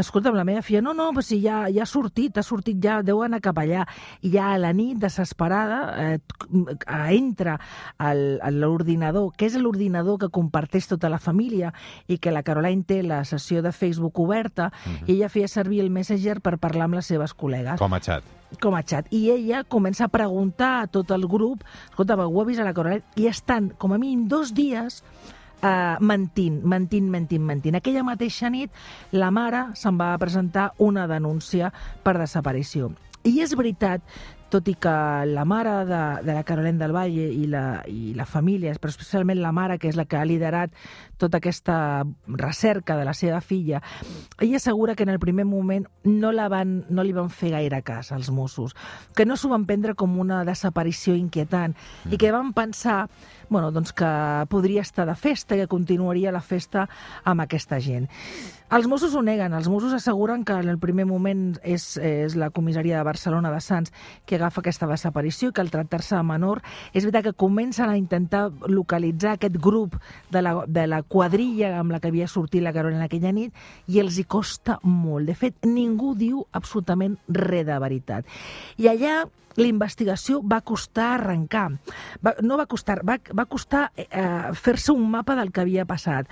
Escolta'm, 0.00 0.34
la 0.34 0.42
meva 0.48 0.62
filla, 0.66 0.80
no, 0.82 0.90
no, 0.96 1.10
però 1.14 1.22
si 1.22 1.36
ja, 1.42 1.60
ja 1.70 1.84
ha 1.84 1.86
sortit, 1.86 2.38
ha 2.40 2.42
sortit 2.42 2.80
ja, 2.82 2.96
deu 3.06 3.20
anar 3.22 3.38
cap 3.44 3.58
allà. 3.62 3.84
I 4.26 4.30
ja 4.32 4.48
a 4.54 4.58
la 4.58 4.72
nit, 4.74 4.98
desesperada, 4.98 5.78
eh, 6.02 6.18
t- 6.18 6.76
entra 7.14 7.58
al- 7.98 8.40
a 8.42 8.50
l'ordinador, 8.50 9.30
que 9.36 9.46
és 9.46 9.54
l'ordinador 9.60 10.18
que 10.18 10.28
comparteix 10.34 10.88
tota 10.90 11.08
la 11.12 11.18
família 11.22 11.72
i 12.08 12.18
que 12.18 12.32
la 12.34 12.42
Caroline 12.42 12.82
té 12.82 13.02
la 13.04 13.22
sessió 13.24 13.62
de 13.62 13.70
Facebook 13.72 14.18
oberta, 14.18 14.70
i 15.06 15.12
ella 15.18 15.28
feia 15.30 15.48
servir 15.48 15.80
el 15.84 15.90
Messenger 15.90 16.40
per 16.40 16.56
parlar 16.58 16.88
amb 16.88 16.98
les 16.98 17.06
seves 17.06 17.34
col·legues 17.36 17.78
Com 17.78 17.94
a 17.94 18.00
xat. 18.00 18.24
com 18.60 18.74
a 18.74 18.82
xat. 18.82 19.06
I 19.14 19.30
ella 19.30 19.62
comença 19.64 20.06
a 20.06 20.08
preguntar 20.08 20.80
a 20.82 20.86
tot 20.88 21.10
el 21.14 21.26
grup, 21.28 21.62
escolta, 21.90 22.16
ho 22.16 22.40
ha 22.40 22.44
vist 22.44 22.60
a 22.60 22.64
la 22.64 22.74
Caroline? 22.74 23.04
I 23.16 23.28
estan, 23.30 23.70
com 23.78 23.92
a 23.92 23.98
mínim, 23.98 24.26
dos 24.28 24.54
dies 24.54 25.04
uh, 25.62 25.96
mentint, 26.00 26.62
mentint, 26.64 27.08
mentint, 27.10 27.44
mentint. 27.44 27.78
Aquella 27.78 28.04
mateixa 28.06 28.50
nit, 28.52 28.72
la 29.12 29.30
mare 29.34 29.68
se'n 29.78 29.98
va 30.00 30.12
presentar 30.20 30.70
una 30.78 31.06
denúncia 31.10 31.72
per 32.04 32.18
desaparició. 32.18 32.90
I 33.28 33.40
és 33.44 33.52
veritat, 33.56 34.00
tot 34.50 34.68
i 34.68 34.74
que 34.74 34.92
la 35.30 35.44
mare 35.48 35.72
de, 35.88 36.02
de 36.26 36.34
la 36.34 36.44
Carolina 36.44 36.84
del 36.84 36.94
Valle 36.94 37.28
i 37.30 37.46
la, 37.50 37.82
i 37.86 38.12
la 38.18 38.26
família, 38.26 38.74
però 38.80 38.92
especialment 38.92 39.40
la 39.40 39.54
mare, 39.56 39.78
que 39.78 39.88
és 39.90 39.98
la 39.98 40.06
que 40.10 40.18
ha 40.18 40.26
liderat 40.26 40.74
tota 41.20 41.38
aquesta 41.38 42.04
recerca 42.26 42.96
de 42.98 43.06
la 43.06 43.14
seva 43.14 43.40
filla, 43.40 43.82
ella 44.40 44.58
assegura 44.58 44.96
que 44.96 45.04
en 45.04 45.14
el 45.14 45.20
primer 45.22 45.46
moment 45.46 45.86
no, 46.04 46.32
la 46.32 46.48
van, 46.52 46.80
no 46.90 47.04
li 47.06 47.14
van 47.16 47.30
fer 47.30 47.54
gaire 47.54 47.82
cas 47.86 48.12
als 48.12 48.30
Mossos, 48.34 48.74
que 49.14 49.26
no 49.26 49.36
s'ho 49.36 49.52
van 49.52 49.66
prendre 49.68 49.94
com 49.94 50.18
una 50.18 50.42
desaparició 50.48 51.14
inquietant 51.14 51.76
i 52.10 52.18
que 52.18 52.32
van 52.34 52.54
pensar 52.56 53.04
bueno, 53.50 53.72
doncs 53.74 53.92
que 53.92 54.08
podria 54.48 54.80
estar 54.80 55.04
de 55.08 55.16
festa 55.18 55.56
i 55.56 55.64
que 55.64 55.68
continuaria 55.68 56.32
la 56.32 56.40
festa 56.40 56.86
amb 57.24 57.42
aquesta 57.44 57.80
gent. 57.82 58.06
Els 58.70 58.86
Mossos 58.86 59.16
ho 59.18 59.20
neguen, 59.26 59.50
els 59.50 59.66
Mossos 59.66 59.96
asseguren 59.96 60.44
que 60.46 60.54
en 60.54 60.68
el 60.70 60.76
primer 60.78 61.02
moment 61.02 61.56
és, 61.66 61.96
és 61.98 62.36
la 62.38 62.52
comissaria 62.54 63.00
de 63.00 63.06
Barcelona 63.08 63.50
de 63.50 63.58
Sants 63.58 63.90
que 64.30 64.36
agafa 64.38 64.62
aquesta 64.62 64.86
desaparició 64.86 65.50
i 65.50 65.56
que 65.56 65.64
al 65.64 65.72
tractar-se 65.72 66.14
de 66.14 66.22
menor 66.28 66.60
és 66.92 67.02
veritat 67.02 67.26
que 67.26 67.40
comencen 67.42 67.90
a 67.90 67.96
intentar 67.98 68.44
localitzar 68.70 69.32
aquest 69.34 69.58
grup 69.58 69.98
de 70.30 70.44
la, 70.46 70.54
de 70.70 70.86
la 70.86 71.02
quadrilla 71.02 71.72
amb 71.80 71.90
la 71.90 71.98
que 71.98 72.12
havia 72.14 72.30
sortit 72.30 72.62
la 72.62 72.74
Carolina 72.76 73.10
aquella 73.10 73.34
nit 73.34 73.58
i 73.90 73.98
els 74.04 74.22
hi 74.22 74.28
costa 74.30 74.78
molt. 74.86 75.26
De 75.26 75.34
fet, 75.34 75.58
ningú 75.66 76.14
diu 76.14 76.46
absolutament 76.54 77.18
res 77.26 77.66
de 77.66 77.82
veritat. 77.82 78.40
I 78.78 78.86
allà 78.94 79.24
la 79.58 79.66
investigació 79.66 80.40
va 80.46 80.60
costar 80.62 81.16
arrencar. 81.16 81.66
Va, 82.22 82.36
no 82.46 82.54
va 82.60 82.68
costar, 82.70 83.00
va, 83.06 83.18
va 83.34 83.48
costar 83.50 83.88
eh, 83.98 84.52
fer-se 84.54 84.94
un 84.94 85.08
mapa 85.10 85.34
del 85.34 85.50
que 85.50 85.64
havia 85.64 85.88
passat 85.90 86.30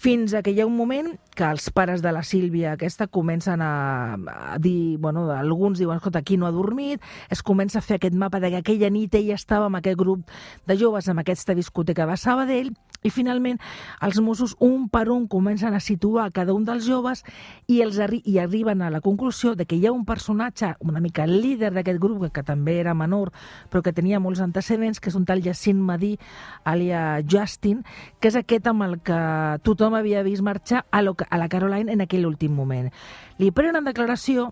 fins 0.00 0.32
a 0.32 0.40
que 0.40 0.54
hi 0.54 0.62
ha 0.62 0.66
un 0.66 0.78
moment 0.78 1.10
que 1.36 1.44
els 1.44 1.66
pares 1.76 2.00
de 2.00 2.08
la 2.12 2.22
Sílvia 2.24 2.72
aquesta 2.72 3.06
comencen 3.06 3.60
a, 3.60 4.16
a 4.16 4.56
dir, 4.58 4.96
bueno, 4.98 5.26
alguns 5.30 5.78
diuen, 5.78 6.00
escolta, 6.00 6.22
aquí 6.24 6.38
no 6.40 6.48
ha 6.48 6.54
dormit, 6.56 7.04
es 7.28 7.42
comença 7.44 7.80
a 7.80 7.84
fer 7.84 7.98
aquest 7.98 8.16
mapa 8.16 8.40
de 8.40 8.48
que 8.54 8.62
aquella 8.64 8.88
nit 8.88 9.14
ella 9.20 9.36
estava 9.36 9.68
amb 9.68 9.76
aquest 9.76 10.00
grup 10.00 10.24
de 10.66 10.78
joves, 10.80 11.08
amb 11.08 11.20
aquesta 11.20 11.54
discoteca 11.54 12.08
de 12.08 12.16
Sabadell, 12.16 12.72
i 13.02 13.10
finalment 13.12 13.56
els 14.04 14.18
Mossos 14.20 14.54
un 14.60 14.88
per 14.92 15.06
un 15.12 15.26
comencen 15.28 15.72
a 15.72 15.80
situar 15.80 16.26
cada 16.36 16.52
un 16.52 16.66
dels 16.68 16.84
joves 16.84 17.22
i, 17.66 17.80
els 17.80 17.96
arri 18.00 18.20
i 18.28 18.36
arriben 18.40 18.82
a 18.82 18.90
la 18.92 19.00
conclusió 19.00 19.54
de 19.56 19.64
que 19.64 19.78
hi 19.78 19.86
ha 19.88 19.92
un 19.92 20.04
personatge 20.04 20.74
una 20.80 21.00
mica 21.00 21.26
líder 21.26 21.72
d'aquest 21.72 22.00
grup, 22.00 22.26
que, 22.26 22.32
que 22.40 22.44
també 22.44 22.76
era 22.80 22.92
menor, 22.94 23.32
però 23.72 23.80
que 23.84 23.94
tenia 23.96 24.20
molts 24.20 24.42
antecedents, 24.44 25.00
que 25.00 25.08
és 25.08 25.16
un 25.16 25.24
tal 25.24 25.40
Jacint 25.44 25.80
Madí, 25.80 26.16
alia 26.64 27.22
Justin, 27.24 27.84
que 28.20 28.28
és 28.28 28.36
aquest 28.36 28.68
amb 28.68 28.84
el 28.84 28.98
que 29.04 29.20
tothom 29.64 29.89
havia 29.98 30.24
vist 30.26 30.42
marxar 30.42 30.84
a, 30.90 31.02
lo, 31.02 31.16
a 31.28 31.38
la 31.38 31.48
Caroline 31.48 31.92
en 31.92 32.04
aquell 32.04 32.26
últim 32.28 32.54
moment. 32.54 32.90
Li 33.38 33.50
prenen 33.54 33.86
declaració 33.86 34.50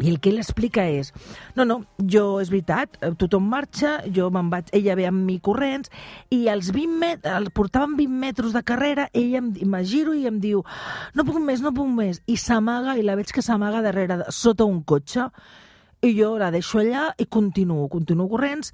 i 0.00 0.08
el 0.08 0.20
que 0.24 0.30
ell 0.30 0.40
explica 0.40 0.86
és, 0.88 1.10
no, 1.56 1.66
no, 1.68 1.82
jo, 2.00 2.38
és 2.40 2.48
veritat, 2.48 2.96
eh, 3.02 3.10
tothom 3.20 3.44
marxa, 3.52 3.98
jo 4.08 4.30
me'n 4.32 4.48
vaig, 4.52 4.70
ella 4.72 4.94
ve 4.96 5.04
amb 5.10 5.20
mi 5.28 5.36
corrents, 5.44 5.92
i 6.32 6.46
als 6.48 6.70
20 6.72 6.96
met 7.02 7.28
el, 7.28 7.50
portaven 7.52 7.98
20 7.98 8.22
metres 8.22 8.56
de 8.56 8.62
carrera, 8.64 9.10
ella 9.12 9.42
em, 9.42 9.50
me 9.68 9.82
giro 9.84 10.14
i 10.16 10.24
em 10.30 10.40
diu, 10.40 10.62
no 11.12 11.26
puc 11.28 11.36
més, 11.44 11.60
no 11.60 11.74
puc 11.76 11.90
més, 11.92 12.22
i 12.24 12.38
s'amaga, 12.40 12.96
i 12.96 13.04
la 13.04 13.18
veig 13.20 13.34
que 13.36 13.44
s'amaga 13.44 13.84
darrere, 13.84 14.22
sota 14.32 14.64
un 14.64 14.80
cotxe, 14.80 15.28
i 16.02 16.16
jo 16.16 16.32
la 16.40 16.48
deixo 16.50 16.80
allà 16.80 17.10
i 17.20 17.28
continuo, 17.28 17.84
continuo 17.92 18.30
corrents, 18.32 18.72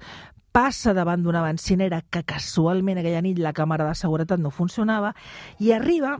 passa 0.51 0.93
davant 0.97 1.23
d'una 1.23 1.43
bencinera 1.45 2.01
que 2.09 2.23
casualment 2.23 2.99
aquella 2.99 3.23
nit 3.25 3.39
la 3.39 3.53
càmera 3.53 3.87
de 3.87 3.95
seguretat 3.95 4.41
no 4.41 4.51
funcionava 4.53 5.13
i 5.59 5.73
arriba 5.75 6.17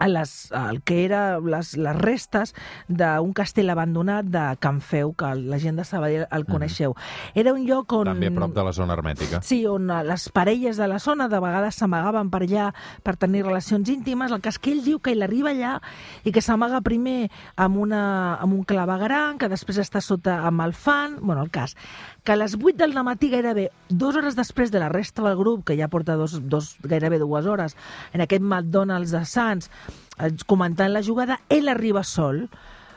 a 0.00 0.08
les, 0.08 0.50
el 0.52 0.82
que 0.82 1.04
era 1.04 1.38
les, 1.38 1.76
les 1.76 1.96
restes 1.96 2.54
d'un 2.88 3.34
castell 3.36 3.70
abandonat 3.70 4.26
de 4.32 4.42
Can 4.58 4.80
Feu, 4.80 5.12
que 5.12 5.28
la 5.36 5.58
gent 5.60 5.76
de 5.76 5.84
Sabadell 5.84 6.24
el 6.32 6.46
coneixeu. 6.48 6.94
Era 7.34 7.52
un 7.52 7.66
lloc 7.68 7.92
on... 7.92 8.08
També 8.08 8.30
a 8.30 8.34
prop 8.34 8.54
de 8.56 8.64
la 8.64 8.72
zona 8.72 8.96
hermètica. 8.96 9.42
Sí, 9.46 9.60
on 9.68 9.92
les 10.08 10.28
parelles 10.32 10.80
de 10.80 10.88
la 10.88 10.98
zona 10.98 11.28
de 11.28 11.40
vegades 11.44 11.80
s'amagaven 11.82 12.32
per 12.32 12.42
allà 12.46 12.70
per 13.04 13.16
tenir 13.20 13.44
relacions 13.44 13.92
íntimes. 13.92 14.32
El 14.32 14.40
cas 14.40 14.58
que 14.58 14.72
ell 14.72 14.80
diu 14.86 15.02
que 15.04 15.12
ell 15.12 15.26
arriba 15.26 15.52
allà 15.52 15.76
i 16.24 16.32
que 16.32 16.42
s'amaga 16.44 16.80
primer 16.86 17.28
amb, 17.60 17.76
una, 17.84 18.02
amb 18.40 18.56
un 18.56 18.64
clavegaran, 18.64 19.36
que 19.38 19.52
després 19.52 19.82
està 19.84 20.00
sota 20.00 20.40
amb 20.48 20.64
el 20.64 20.72
fan... 20.72 21.20
Bueno, 21.20 21.44
el 21.44 21.52
cas 21.52 21.76
que 22.24 22.32
a 22.32 22.36
les 22.36 22.56
8 22.56 22.76
del 22.76 22.94
matí, 23.04 23.30
gairebé 23.32 23.70
dues 23.88 24.16
hores 24.16 24.36
després 24.36 24.70
de 24.70 24.80
la 24.82 24.90
resta 24.92 25.22
del 25.24 25.38
grup, 25.38 25.64
que 25.64 25.76
ja 25.78 25.88
porta 25.88 26.16
dos, 26.20 26.38
dos, 26.48 26.74
gairebé 26.82 27.18
dues 27.18 27.46
hores, 27.46 27.76
en 28.12 28.20
aquest 28.20 28.42
McDonald's 28.42 29.14
de 29.14 29.24
Sants, 29.24 29.70
eh, 30.18 30.32
comentant 30.46 30.92
la 30.92 31.02
jugada, 31.02 31.40
ell 31.48 31.68
arriba 31.68 32.04
sol. 32.04 32.48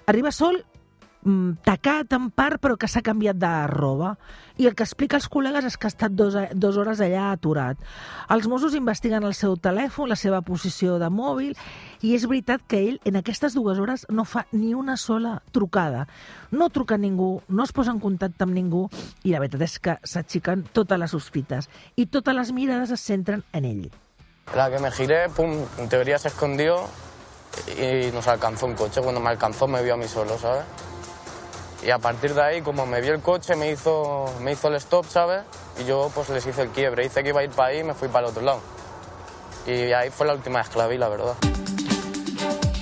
Arriba 0.06 0.32
sol 0.32 0.66
tacat 1.64 2.14
en 2.14 2.30
part, 2.36 2.60
però 2.62 2.76
que 2.78 2.88
s'ha 2.88 3.02
canviat 3.04 3.38
de 3.40 3.52
roba. 3.72 4.14
I 4.58 4.68
el 4.70 4.76
que 4.78 4.86
explica 4.86 5.18
als 5.18 5.30
col·legues 5.32 5.66
és 5.66 5.78
que 5.78 5.88
ha 5.88 5.94
estat 5.94 6.14
dos, 6.14 6.36
dues 6.54 6.78
hores 6.78 7.02
allà 7.02 7.32
aturat. 7.32 7.80
Els 8.30 8.48
Mossos 8.48 8.76
investiguen 8.78 9.24
el 9.26 9.34
seu 9.34 9.56
telèfon, 9.58 10.12
la 10.12 10.18
seva 10.20 10.42
posició 10.46 11.00
de 11.02 11.10
mòbil, 11.10 11.56
i 12.04 12.14
és 12.14 12.28
veritat 12.30 12.62
que 12.68 12.82
ell 12.84 13.00
en 13.08 13.18
aquestes 13.18 13.56
dues 13.58 13.80
hores 13.80 14.06
no 14.10 14.26
fa 14.26 14.46
ni 14.52 14.74
una 14.78 14.98
sola 14.98 15.40
trucada. 15.52 16.06
No 16.52 16.70
truca 16.70 16.98
ningú, 16.98 17.42
no 17.48 17.64
es 17.64 17.72
posa 17.72 17.96
en 17.96 18.04
contacte 18.04 18.46
amb 18.46 18.54
ningú, 18.54 18.90
i 19.24 19.34
la 19.34 19.42
veritat 19.42 19.66
és 19.66 19.80
que 19.80 19.98
s'aixequen 20.04 20.68
totes 20.74 21.00
les 21.00 21.16
sospites. 21.16 21.70
I 21.96 22.06
totes 22.06 22.36
les 22.36 22.52
mirades 22.54 22.92
es 22.92 23.02
centren 23.02 23.44
en 23.54 23.66
ell. 23.66 23.90
La 24.54 24.70
que 24.70 24.78
me 24.78 24.92
giré, 24.92 25.30
pum, 25.30 25.56
en 25.80 25.90
teoría 25.90 26.20
se 26.20 26.28
escondió 26.28 26.84
nos 28.14 28.28
alcanzó 28.28 28.66
un 28.66 28.74
coche. 28.74 29.02
Cuando 29.02 29.22
me 29.22 29.30
alcanzó 29.30 29.68
me 29.68 29.82
vio 29.84 29.94
a 29.94 29.98
mí 29.98 30.08
solo, 30.08 30.38
¿sabes? 30.38 30.64
Y 31.86 31.92
a 31.92 32.00
partir 32.00 32.34
de 32.34 32.42
ahí, 32.42 32.62
como 32.62 32.86
me 32.86 33.02
vio 33.02 33.14
el 33.14 33.22
coche, 33.22 33.56
me 33.56 33.70
hizo, 33.70 34.26
me 34.40 34.54
hizo 34.54 34.70
el 34.70 34.76
stop, 34.76 35.06
¿sabes? 35.06 35.44
Y 35.82 35.86
yo 35.86 36.10
pues 36.16 36.30
les 36.30 36.46
hice 36.46 36.62
el 36.62 36.70
quiebre. 36.70 37.06
Hice 37.06 37.24
que 37.24 37.30
iba 37.30 37.42
a 37.42 37.44
ir 37.44 37.52
para 37.52 37.70
ahí 37.70 37.80
y 37.80 37.84
me 37.84 37.94
fui 37.94 38.08
para 38.08 38.28
el 38.28 38.32
otro 38.32 38.42
lado. 38.42 38.62
Y 39.68 39.92
ahí 39.92 40.10
fue 40.10 40.26
la 40.26 40.34
última 40.34 40.64
vi, 40.88 40.98
la 40.98 41.10
verdad. 41.10 41.53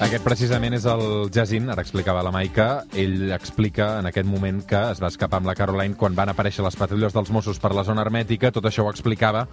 Aquest 0.02 0.24
precisament 0.26 0.74
és 0.74 0.86
el 0.90 1.04
Jacint, 1.30 1.68
ara 1.70 1.84
explicava 1.86 2.24
la 2.26 2.32
Maica. 2.34 2.88
Ell 2.98 3.30
explica 3.36 4.00
en 4.00 4.08
aquest 4.10 4.26
moment 4.26 4.64
que 4.66 4.80
es 4.96 5.00
va 5.02 5.12
escapar 5.14 5.38
amb 5.38 5.46
la 5.52 5.54
Caroline 5.56 5.94
quan 5.96 6.16
van 6.18 6.32
aparèixer 6.32 6.66
les 6.66 6.76
patrulles 6.80 7.14
dels 7.14 7.30
Mossos 7.30 7.60
per 7.62 7.70
la 7.78 7.84
zona 7.86 8.02
hermètica. 8.02 8.50
Tot 8.52 8.66
això 8.66 8.82
ho 8.82 8.90
explicava, 8.90 9.44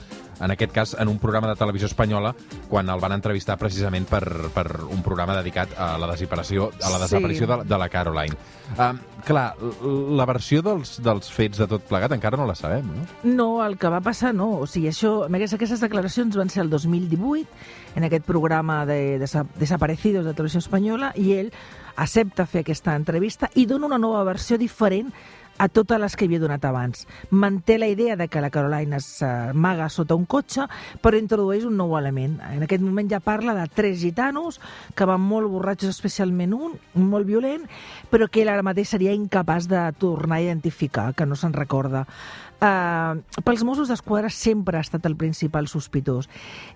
en 0.41 0.55
aquest 0.55 0.73
cas, 0.73 0.95
en 0.99 1.13
un 1.13 1.19
programa 1.21 1.51
de 1.53 1.57
televisió 1.61 1.91
espanyola, 1.91 2.33
quan 2.71 2.89
el 2.89 3.01
van 3.05 3.13
entrevistar 3.19 3.59
precisament 3.61 4.09
per, 4.09 4.23
per 4.55 4.65
un 4.89 5.03
programa 5.05 5.37
dedicat 5.37 5.75
a 5.77 5.91
la 6.01 6.09
desaparició, 6.15 6.71
a 6.81 6.95
la 6.97 7.03
desaparició 7.05 7.45
Sí. 7.45 7.53
de, 7.53 7.69
de 7.69 7.79
la 7.79 7.89
Caroline. 7.93 8.35
Um, 8.79 8.99
clar, 9.29 9.53
la 10.17 10.25
versió 10.27 10.63
dels, 10.65 10.97
dels 11.05 11.29
fets 11.31 11.61
de 11.61 11.69
tot 11.69 11.85
plegat 11.87 12.13
encara 12.17 12.41
no 12.41 12.49
la 12.49 12.57
sabem, 12.57 12.89
no? 12.89 13.05
No, 13.29 13.49
el 13.67 13.77
que 13.77 13.93
va 13.93 14.01
passar 14.01 14.33
no. 14.35 14.49
O 14.65 14.67
sigui, 14.67 14.89
això, 14.89 15.27
aquestes, 15.29 15.59
aquestes 15.61 15.85
declaracions 15.85 16.41
van 16.41 16.49
ser 16.49 16.65
el 16.65 16.71
2018, 16.73 17.45
en 17.99 18.05
aquest 18.05 18.25
programa 18.25 18.85
de, 18.87 19.19
de 19.19 19.29
Desaparecidos 19.59 20.25
de 20.25 20.35
Televisió 20.39 20.63
Espanyola, 20.63 21.13
i 21.19 21.35
ell 21.37 21.51
accepta 21.99 22.47
fer 22.47 22.63
aquesta 22.63 22.95
entrevista 22.95 23.51
i 23.59 23.67
dona 23.67 23.89
una 23.91 23.99
nova 23.99 24.23
versió 24.29 24.59
diferent 24.59 25.11
a 25.59 25.69
totes 25.69 26.01
les 26.01 26.17
que 26.17 26.27
havia 26.29 26.41
donat 26.41 26.65
abans. 26.65 27.07
Manté 27.31 27.79
la 27.79 27.89
idea 27.91 28.17
de 28.17 28.29
que 28.29 28.41
la 28.41 28.51
Carolina 28.51 29.01
s'amaga 29.03 29.89
sota 29.91 30.17
un 30.17 30.25
cotxe, 30.25 30.69
però 31.03 31.19
introdueix 31.19 31.67
un 31.69 31.77
nou 31.77 31.97
element. 31.99 32.39
En 32.55 32.65
aquest 32.65 32.83
moment 32.83 33.11
ja 33.11 33.21
parla 33.21 33.55
de 33.59 33.67
tres 33.75 34.01
gitanos 34.01 34.61
que 34.95 35.09
van 35.09 35.21
molt 35.21 35.51
borratxos, 35.51 35.97
especialment 35.97 36.55
un, 36.55 36.79
molt 36.95 37.27
violent, 37.27 37.67
però 38.11 38.31
que 38.31 38.43
ell 38.43 38.53
ara 38.55 38.67
mateix 38.67 38.95
seria 38.95 39.17
incapaç 39.17 39.69
de 39.69 39.83
tornar 39.99 40.39
a 40.39 40.47
identificar, 40.47 41.13
que 41.15 41.27
no 41.27 41.37
se'n 41.37 41.57
recorda. 41.57 42.07
Uh, 42.59 43.23
pels 43.47 43.63
Mossos 43.63 43.87
d'Esquadra 43.87 44.33
sempre 44.35 44.81
ha 44.81 44.83
estat 44.83 45.05
el 45.07 45.15
principal 45.15 45.69
sospitós. 45.71 46.27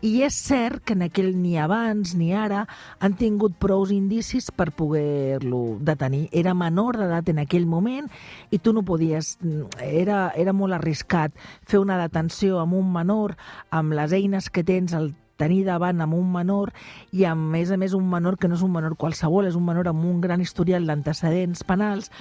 I 0.06 0.22
és 0.22 0.36
cert 0.38 0.84
que 0.86 0.94
en 0.94 1.02
aquell 1.08 1.32
ni 1.34 1.56
abans 1.58 2.12
ni 2.14 2.30
ara 2.38 2.68
han 3.02 3.16
tingut 3.18 3.56
prous 3.58 3.90
indicis 3.90 4.52
per 4.54 4.70
poder-lo 4.78 5.80
detenir. 5.82 6.28
Era 6.30 6.54
menor 6.54 7.00
d'edat 7.00 7.32
en 7.34 7.42
aquell 7.42 7.66
moment 7.66 8.06
i 8.54 8.60
tu 8.62 8.71
no 8.72 8.84
podies... 8.86 9.36
Era, 9.82 10.30
era 10.36 10.52
molt 10.56 10.76
arriscat 10.76 11.34
fer 11.68 11.80
una 11.82 11.98
detenció 12.00 12.60
amb 12.62 12.76
un 12.78 12.92
menor, 12.92 13.36
amb 13.70 13.94
les 13.96 14.14
eines 14.16 14.50
que 14.50 14.64
tens 14.64 14.94
al 14.96 15.12
tenir 15.42 15.64
davant 15.66 16.00
amb 16.04 16.14
un 16.14 16.28
menor 16.32 16.72
i 17.10 17.24
a 17.26 17.34
més 17.34 17.72
a 17.72 17.78
més 17.80 17.96
un 17.98 18.08
menor 18.10 18.38
que 18.38 18.50
no 18.50 18.58
és 18.58 18.64
un 18.64 18.72
menor 18.74 18.96
qualsevol, 19.00 19.48
és 19.50 19.58
un 19.58 19.64
menor 19.66 19.90
amb 19.90 20.04
un 20.06 20.20
gran 20.22 20.42
historial 20.44 20.86
d'antecedents 20.86 21.64
penals 21.68 22.12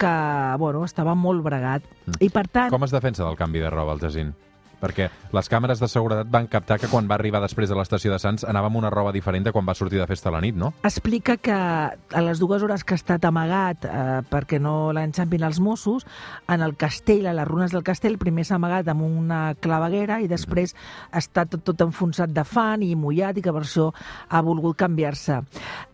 que, 0.00 0.12
bueno, 0.62 0.84
estava 0.88 1.14
molt 1.14 1.44
bregat. 1.44 1.84
I 2.20 2.30
per 2.32 2.46
tant... 2.48 2.70
Com 2.72 2.86
es 2.86 2.94
defensa 2.94 3.26
del 3.26 3.36
canvi 3.40 3.64
de 3.64 3.72
roba, 3.74 3.96
el 3.96 4.04
Jacint? 4.04 4.32
Perquè 4.80 5.10
les 5.32 5.50
càmeres 5.52 5.80
de 5.80 5.88
seguretat 5.88 6.30
van 6.30 6.48
captar 6.50 6.78
que 6.80 6.88
quan 6.90 7.08
va 7.08 7.16
arribar 7.18 7.42
després 7.42 7.68
de 7.70 7.76
l'estació 7.78 8.12
de 8.12 8.18
Sants 8.22 8.46
anava 8.48 8.70
amb 8.70 8.80
una 8.80 8.90
roba 8.90 9.12
diferent 9.12 9.44
de 9.46 9.52
quan 9.52 9.66
va 9.68 9.76
sortir 9.76 10.00
de 10.00 10.08
festa 10.08 10.30
a 10.30 10.34
la 10.34 10.40
nit, 10.40 10.56
no? 10.56 10.72
explica 10.82 11.36
que 11.36 11.52
a 11.52 12.22
les 12.22 12.38
dues 12.38 12.62
hores 12.62 12.84
que 12.84 12.94
ha 12.94 13.00
estat 13.00 13.24
amagat 13.24 13.86
eh, 13.86 14.20
perquè 14.30 14.60
no 14.60 14.92
l'enxampin 14.92 15.44
els 15.46 15.60
Mossos, 15.60 16.06
en 16.48 16.64
el 16.64 16.76
castell, 16.76 17.26
a 17.26 17.34
les 17.36 17.48
runes 17.48 17.72
del 17.72 17.84
castell, 17.86 18.18
primer 18.20 18.44
s'ha 18.46 18.58
amagat 18.58 18.88
amb 18.92 19.04
una 19.06 19.40
claveguera 19.60 20.20
i 20.20 20.28
després 20.30 20.74
està 21.16 21.46
tot, 21.50 21.62
tot 21.66 21.84
enfonsat 21.86 22.32
de 22.34 22.44
fan 22.44 22.84
i 22.86 22.94
mullat 22.98 23.38
i 23.38 23.44
que 23.44 23.54
per 23.54 23.64
això 23.64 23.90
ha 24.28 24.42
volgut 24.44 24.78
canviar-se. 24.80 25.40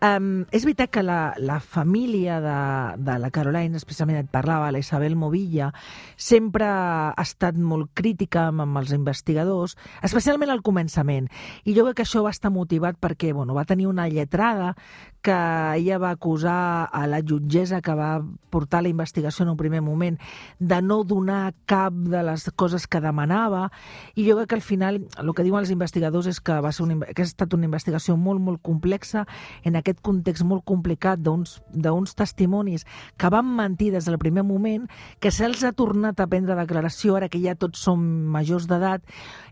Um, 0.03 0.45
és 0.51 0.65
veritat 0.65 0.91
que 0.93 1.03
la, 1.05 1.33
la 1.37 1.59
família 1.59 2.39
de, 2.43 2.57
de 3.03 3.17
la 3.21 3.31
Caroline, 3.33 3.77
especialment 3.77 4.21
et 4.21 4.31
parlava, 4.31 4.71
la 4.71 4.81
Isabel 4.83 5.17
Movilla, 5.19 5.71
sempre 6.15 6.67
ha 6.67 7.13
estat 7.23 7.57
molt 7.57 7.91
crítica 7.97 8.47
amb, 8.51 8.65
els 8.79 8.93
investigadors, 8.95 9.77
especialment 10.03 10.51
al 10.53 10.63
començament. 10.65 11.29
I 11.65 11.75
jo 11.77 11.85
crec 11.87 11.99
que 11.99 12.07
això 12.07 12.23
va 12.25 12.33
estar 12.33 12.51
motivat 12.53 12.99
perquè 13.01 13.33
bueno, 13.33 13.55
va 13.57 13.65
tenir 13.65 13.87
una 13.87 14.07
lletrada 14.09 14.75
que 15.21 15.33
ella 15.75 15.97
va 15.97 16.11
acusar 16.11 16.87
a 16.87 17.07
la 17.07 17.19
jutgessa 17.19 17.81
que 17.81 17.93
va 17.97 18.21
portar 18.49 18.81
la 18.83 18.89
investigació 18.89 19.43
en 19.43 19.49
un 19.51 19.57
primer 19.57 19.81
moment 19.81 20.15
de 20.59 20.81
no 20.81 21.03
donar 21.03 21.53
cap 21.65 21.93
de 21.93 22.21
les 22.23 22.45
coses 22.55 22.87
que 22.87 23.01
demanava 23.03 23.67
i 24.15 24.23
jo 24.29 24.37
crec 24.37 24.53
que 24.53 24.55
al 24.55 24.63
final 24.63 25.01
el 25.19 25.33
que 25.35 25.43
diuen 25.43 25.65
els 25.65 25.73
investigadors 25.73 26.29
és 26.31 26.39
que, 26.39 26.55
va 26.63 26.71
ser 26.71 26.85
una, 26.85 27.09
que 27.11 27.25
ha 27.25 27.27
estat 27.27 27.53
una 27.57 27.67
investigació 27.67 28.15
molt, 28.15 28.39
molt 28.39 28.61
complexa 28.63 29.25
en 29.67 29.75
aquest 29.75 29.99
context 30.05 30.45
molt 30.47 30.63
complicat 30.63 31.19
d'uns 31.19 32.15
testimonis 32.15 32.87
que 33.17 33.31
van 33.33 33.49
mentir 33.57 33.91
des 33.91 34.07
del 34.07 34.19
primer 34.21 34.45
moment, 34.47 34.87
que 35.19 35.31
se'ls 35.31 35.63
ha 35.67 35.73
tornat 35.75 36.19
a 36.19 36.27
prendre 36.31 36.55
declaració 36.55 37.17
ara 37.17 37.29
que 37.29 37.41
ja 37.43 37.57
tots 37.59 37.83
som 37.83 37.99
majors 38.31 38.66
d'edat 38.69 39.03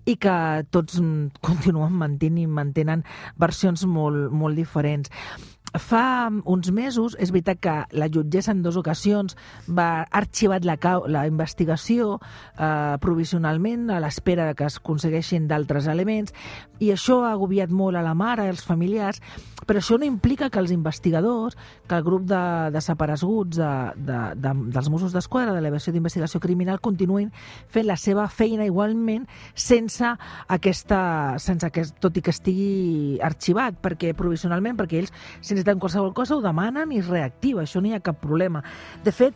i 0.05 0.17
que 0.21 0.35
tots 0.73 0.99
continuen 1.45 1.95
mentint 2.03 2.37
i 2.41 2.47
mantenen 2.47 3.05
versions 3.41 3.85
molt, 3.89 4.29
molt 4.31 4.59
diferents. 4.59 5.11
Fa 5.81 6.29
uns 6.45 6.69
mesos, 6.71 7.17
és 7.19 7.31
veritat 7.33 7.59
que 7.59 7.73
la 7.99 8.07
jutgessa 8.11 8.53
en 8.53 8.61
dues 8.63 8.77
ocasions 8.79 9.35
va 9.67 10.05
arxivat 10.15 10.63
la, 10.67 10.77
la 11.11 11.25
investigació 11.27 12.19
eh, 12.19 12.95
provisionalment 13.03 13.89
a 13.91 13.99
l'espera 14.03 14.53
que 14.55 14.69
es 14.69 14.79
aconsegueixin 14.79 15.49
d'altres 15.49 15.89
elements 15.91 16.31
i 16.79 16.91
això 16.91 17.21
ha 17.23 17.33
agobiat 17.33 17.71
molt 17.71 17.95
a 17.95 18.03
la 18.03 18.13
mare 18.15 18.47
als 18.49 18.63
familiars, 18.67 19.21
però 19.65 19.79
això 19.79 19.97
no 19.99 20.07
implica 20.07 20.49
que 20.51 20.59
els 20.59 20.71
investigadors, 20.75 21.55
que 21.87 21.95
el 21.95 22.03
grup 22.03 22.25
de 22.29 22.41
desapareguts 22.75 23.57
de, 23.57 23.71
de, 23.95 24.19
de, 24.35 24.53
dels 24.75 24.89
Mossos 24.91 25.15
d'Esquadra, 25.15 25.53
de 25.55 25.63
l'Elevació 25.63 25.93
d'Investigació 25.95 26.41
Criminal, 26.43 26.81
continuïn 26.83 27.31
fent 27.71 27.87
la 27.87 27.97
seva 27.99 28.27
feina 28.29 28.67
igualment 28.67 29.25
sense 29.53 30.11
aquesta, 30.51 30.99
sense 31.41 31.71
que, 31.71 31.85
tot 32.03 32.19
i 32.19 32.23
que 32.25 32.35
estigui 32.35 33.19
arxivat, 33.23 33.79
perquè 33.81 34.13
provisionalment, 34.17 34.77
perquè 34.79 35.01
ells, 35.03 35.13
si 35.41 35.55
necessiten 35.65 35.79
qualsevol 35.79 36.13
cosa, 36.13 36.35
ho 36.35 36.41
demanen 36.41 36.91
i 36.91 36.99
es 36.99 37.07
reactiva, 37.07 37.63
això 37.63 37.81
no 37.81 37.89
hi 37.89 37.95
ha 37.95 37.99
cap 37.99 38.19
problema. 38.21 38.63
De 39.03 39.11
fet, 39.11 39.33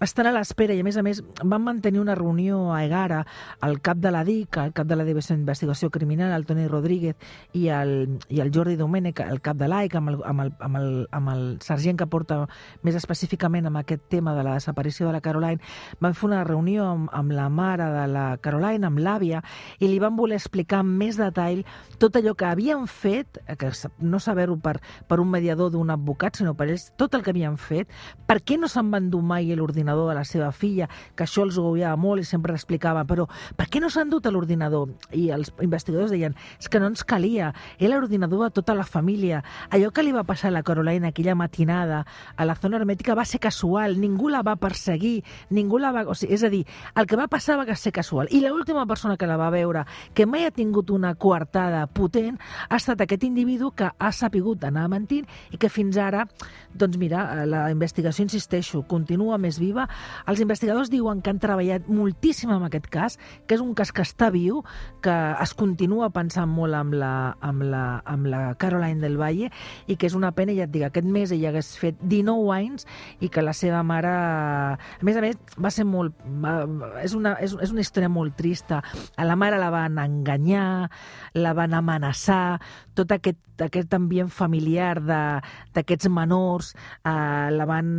estan 0.00 0.26
a 0.26 0.32
l'espera 0.32 0.72
i, 0.74 0.80
a 0.80 0.84
més 0.86 0.96
a 0.96 1.02
més, 1.04 1.20
van 1.44 1.62
mantenir 1.62 2.00
una 2.00 2.14
reunió 2.14 2.72
a 2.72 2.84
Egara 2.84 3.24
el 3.66 3.80
cap 3.84 3.98
de 4.00 4.10
la 4.10 4.24
DIC, 4.24 4.56
el 4.62 4.72
cap 4.72 4.86
de 4.88 4.96
la 4.96 5.04
Divisió 5.04 5.36
d'Investigació 5.36 5.90
Criminal, 5.90 6.32
el 6.32 6.46
Toni 6.48 6.66
Rodríguez, 6.68 7.16
i 7.52 7.68
el, 7.68 8.18
i 8.32 8.40
el 8.40 8.50
Jordi 8.54 8.76
Domènech, 8.80 9.20
el 9.20 9.42
cap 9.44 9.58
de 9.60 9.68
l'AIC, 9.68 9.96
amb, 10.00 10.08
el, 10.14 10.16
amb, 10.24 10.40
el, 10.46 10.52
amb, 10.60 10.76
el, 10.80 10.88
amb 11.12 11.32
el 11.34 11.42
sergent 11.60 11.98
que 12.00 12.06
porta 12.08 12.40
més 12.82 12.96
específicament 12.96 13.68
amb 13.68 13.82
aquest 13.82 14.08
tema 14.08 14.32
de 14.34 14.44
la 14.46 14.54
desaparició 14.56 15.06
de 15.10 15.12
la 15.18 15.20
Caroline, 15.20 15.60
van 16.00 16.16
fer 16.16 16.30
una 16.30 16.44
reunió 16.48 16.86
amb, 16.94 17.10
amb 17.12 17.36
la 17.36 17.50
mare 17.52 17.90
de 17.92 18.06
la 18.08 18.24
Caroline, 18.40 18.88
amb 18.88 19.04
l'àvia, 19.04 19.42
i 19.80 19.88
li 19.92 20.00
van 20.00 20.16
voler 20.16 20.40
explicar 20.40 20.80
amb 20.80 20.96
més 21.02 21.20
detall 21.20 21.60
tot 22.00 22.16
allò 22.16 22.32
que 22.34 22.48
havien 22.48 22.86
fet, 22.88 23.42
que 23.58 23.74
sa- 23.76 23.92
no 24.00 24.18
saber-ho 24.18 24.56
per, 24.56 24.78
per 25.08 25.20
un 25.20 25.28
mediador 25.28 25.70
d'un 25.74 25.90
advocat, 25.92 26.40
sinó 26.40 26.56
per 26.56 26.70
ells, 26.72 26.88
tot 26.96 27.14
el 27.14 27.22
que 27.22 27.34
havien 27.36 27.60
fet, 27.60 27.92
per 28.26 28.40
què 28.40 28.56
no 28.56 28.68
se'n 28.70 28.88
van 28.90 29.10
dur 29.12 29.20
mai 29.20 29.50
l'ordinador 29.52 29.89
l'ordinador 29.90 30.08
de 30.08 30.14
la 30.14 30.24
seva 30.24 30.52
filla, 30.52 30.88
que 31.14 31.24
això 31.24 31.44
els 31.44 31.58
agobiava 31.58 31.96
molt 31.96 32.22
i 32.22 32.24
sempre 32.24 32.54
explicava, 32.54 33.04
però 33.04 33.26
per 33.56 33.66
què 33.68 33.80
no 33.80 33.90
s'han 33.90 34.10
dut 34.10 34.26
a 34.26 34.30
l'ordinador? 34.30 34.90
I 35.12 35.30
els 35.34 35.52
investigadors 35.62 36.10
deien, 36.10 36.34
és 36.58 36.68
que 36.68 36.80
no 36.80 36.86
ens 36.90 37.04
calia, 37.04 37.52
era 37.78 37.96
l'ordinador 37.96 38.44
de 38.44 38.50
tota 38.50 38.74
la 38.74 38.84
família. 38.84 39.42
Allò 39.70 39.90
que 39.90 40.02
li 40.02 40.12
va 40.12 40.24
passar 40.24 40.48
a 40.48 40.54
la 40.54 40.62
Caroline 40.62 41.08
aquella 41.08 41.34
matinada 41.34 42.04
a 42.36 42.44
la 42.44 42.54
zona 42.54 42.78
hermètica 42.78 43.14
va 43.14 43.24
ser 43.24 43.40
casual, 43.40 43.98
ningú 44.00 44.28
la 44.28 44.42
va 44.42 44.56
perseguir, 44.56 45.22
ningú 45.50 45.78
la 45.78 45.92
va... 45.92 46.04
O 46.10 46.14
sigui, 46.14 46.34
és 46.34 46.44
a 46.44 46.50
dir, 46.52 46.64
el 46.94 47.06
que 47.06 47.18
va 47.18 47.28
passar 47.28 47.58
va 47.58 47.66
ser 47.76 47.92
casual. 47.92 48.28
I 48.30 48.42
l'última 48.44 48.86
persona 48.86 49.16
que 49.16 49.28
la 49.28 49.38
va 49.40 49.50
veure, 49.50 49.84
que 50.14 50.26
mai 50.26 50.46
ha 50.46 50.54
tingut 50.54 50.90
una 50.90 51.14
coartada 51.14 51.86
potent, 51.86 52.38
ha 52.68 52.76
estat 52.76 53.00
aquest 53.00 53.24
individu 53.24 53.72
que 53.72 53.90
ha 53.90 54.12
sapigut 54.12 54.64
anar 54.64 54.88
mentint 54.90 55.26
i 55.50 55.58
que 55.60 55.70
fins 55.70 55.98
ara, 56.00 56.26
doncs 56.74 56.98
mira, 57.00 57.44
la 57.46 57.68
investigació, 57.70 58.24
insisteixo, 58.26 58.82
continua 58.88 59.38
més 59.38 59.58
viva. 59.60 59.79
Els 60.30 60.42
investigadors 60.42 60.90
diuen 60.92 61.22
que 61.22 61.32
han 61.32 61.40
treballat 61.42 61.88
moltíssim 61.90 62.52
amb 62.52 62.68
aquest 62.68 62.88
cas, 62.92 63.18
que 63.46 63.56
és 63.56 63.64
un 63.64 63.74
cas 63.78 63.92
que 63.92 64.04
està 64.06 64.30
viu, 64.34 64.62
que 65.04 65.14
es 65.40 65.54
continua 65.56 66.10
pensant 66.14 66.50
molt 66.50 66.76
amb 66.76 66.96
la, 66.98 67.12
amb 67.44 67.64
la, 67.70 67.84
amb 68.08 68.28
la 68.30 68.42
Caroline 68.60 69.00
del 69.02 69.18
Valle 69.20 69.50
i 69.86 69.96
que 69.96 70.08
és 70.08 70.16
una 70.18 70.32
pena, 70.36 70.54
ja 70.56 70.66
et 70.66 70.74
dic, 70.74 70.86
aquest 70.86 71.06
mes 71.06 71.32
ella 71.34 71.50
hagués 71.52 71.72
fet 71.80 72.00
19 72.02 72.50
anys 72.56 72.86
i 73.20 73.30
que 73.32 73.44
la 73.44 73.54
seva 73.56 73.82
mare... 73.86 74.10
A 74.10 75.06
més 75.06 75.18
a 75.18 75.24
més, 75.24 75.38
va 75.58 75.72
ser 75.74 75.86
molt... 75.88 76.16
Va, 76.42 76.54
és, 77.04 77.14
una, 77.16 77.36
és, 77.42 77.54
és 77.62 77.74
una 77.74 77.84
història 77.84 78.10
molt 78.12 78.36
trista. 78.38 78.80
A 79.16 79.26
la 79.26 79.36
mare 79.38 79.60
la 79.60 79.70
van 79.72 79.98
enganyar, 80.02 80.90
la 81.38 81.54
van 81.56 81.74
amenaçar, 81.76 82.60
tot 82.96 83.12
aquest, 83.14 83.40
aquest 83.64 83.94
ambient 83.96 84.30
familiar 84.32 84.98
d'aquests 85.00 86.10
menors, 86.12 86.72
eh, 87.04 87.48
la 87.54 87.66
van 87.68 87.90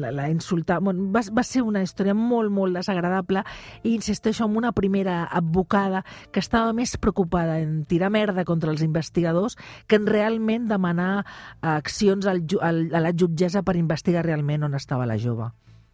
la, 0.00 0.12
la 0.16 0.28
insultar... 0.32 0.80
Bueno, 0.84 1.08
va, 1.14 1.19
va 1.28 1.44
ser 1.44 1.62
una 1.62 1.82
història 1.84 2.14
molt, 2.16 2.48
molt 2.50 2.78
desagradable 2.78 3.44
i 3.82 3.92
insisteixo 3.94 4.48
en 4.48 4.56
una 4.56 4.72
primera 4.72 5.22
advocada 5.30 6.04
que 6.32 6.40
estava 6.40 6.72
més 6.72 6.96
preocupada 6.96 7.58
en 7.60 7.84
tirar 7.84 8.08
merda 8.10 8.46
contra 8.48 8.72
els 8.72 8.80
investigadors 8.82 9.58
que 9.86 10.00
en 10.00 10.08
realment 10.08 10.70
demanar 10.70 11.26
accions 11.60 12.26
al, 12.26 12.46
al, 12.60 12.86
a 12.94 13.04
la 13.04 13.12
jutgessa 13.12 13.62
per 13.62 13.76
investigar 13.76 14.24
realment 14.24 14.64
on 14.64 14.78
estava 14.78 15.06
la 15.06 15.18
jove. 15.20 15.50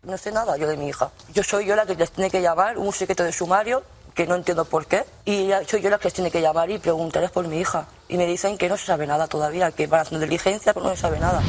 No 0.07 0.17
sé 0.17 0.31
nada 0.31 0.57
yo 0.57 0.69
de 0.69 0.77
mi 0.77 0.89
hija. 0.89 1.11
Yo 1.35 1.43
soy 1.43 1.67
yo 1.67 1.75
la 1.75 1.85
que 1.85 1.97
les 1.97 2.13
tiene 2.13 2.31
que 2.31 2.41
llamar, 2.41 2.79
un 2.79 2.93
secreto 2.93 3.25
de 3.25 3.33
sumario, 3.33 3.83
que 4.15 4.27
no 4.27 4.37
entiendo 4.37 4.65
por 4.65 4.87
qué, 4.87 5.05
y 5.25 5.51
soy 5.67 5.83
yo 5.83 5.91
la 5.91 5.99
que 5.99 6.11
tiene 6.11 6.31
que 6.31 6.41
llamar 6.41 6.71
y 6.71 6.79
preguntarles 6.79 7.31
por 7.31 7.47
mi 7.49 7.59
hija. 7.59 7.87
Y 8.09 8.17
me 8.17 8.27
dicen 8.27 8.57
que 8.57 8.69
no 8.69 8.77
se 8.77 8.87
sabe 8.87 9.07
nada 9.07 9.27
todavía, 9.27 9.73
que 9.73 9.87
van 9.87 10.03
haciendo 10.03 10.25
diligencia, 10.25 10.73
pero 10.73 10.87
no 10.87 10.95
se 10.95 11.03
sabe 11.03 11.19
nada. 11.19 11.43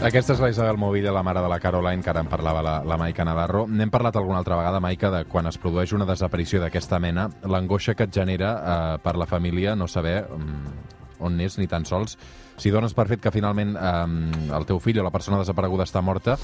Aquesta 0.00 0.32
és 0.32 0.40
la 0.40 0.48
Isabel 0.48 0.78
Movilla, 0.80 1.10
la 1.12 1.20
mare 1.22 1.42
de 1.44 1.48
la 1.52 1.58
Caroline, 1.60 2.00
que 2.00 2.08
ara 2.08 2.22
en 2.24 2.28
parlava 2.32 2.62
la, 2.64 2.78
la 2.88 2.96
Maica 2.96 3.24
Navarro. 3.28 3.66
N'hem 3.68 3.90
parlat 3.92 4.16
alguna 4.16 4.38
altra 4.40 4.56
vegada, 4.56 4.78
Maica, 4.80 5.10
de 5.12 5.26
quan 5.28 5.44
es 5.50 5.58
produeix 5.60 5.92
una 5.92 6.06
desaparició 6.08 6.56
d'aquesta 6.62 6.96
mena, 7.04 7.26
l'angoixa 7.44 7.92
que 7.98 8.06
et 8.08 8.14
genera 8.16 8.54
eh, 8.56 8.94
per 9.04 9.12
la 9.20 9.26
família 9.28 9.74
no 9.76 9.90
saber 9.92 10.22
um, 10.32 10.54
on 11.20 11.36
és 11.44 11.58
ni 11.60 11.68
tan 11.68 11.84
sols. 11.84 12.16
Si 12.56 12.72
dones 12.72 12.96
per 12.96 13.10
fet 13.12 13.20
que 13.20 13.34
finalment 13.34 13.76
eh, 13.76 14.56
el 14.56 14.64
teu 14.70 14.80
fill 14.80 15.02
o 15.02 15.04
la 15.04 15.12
persona 15.12 15.42
desapareguda 15.42 15.84
està 15.84 16.00
morta, 16.00 16.38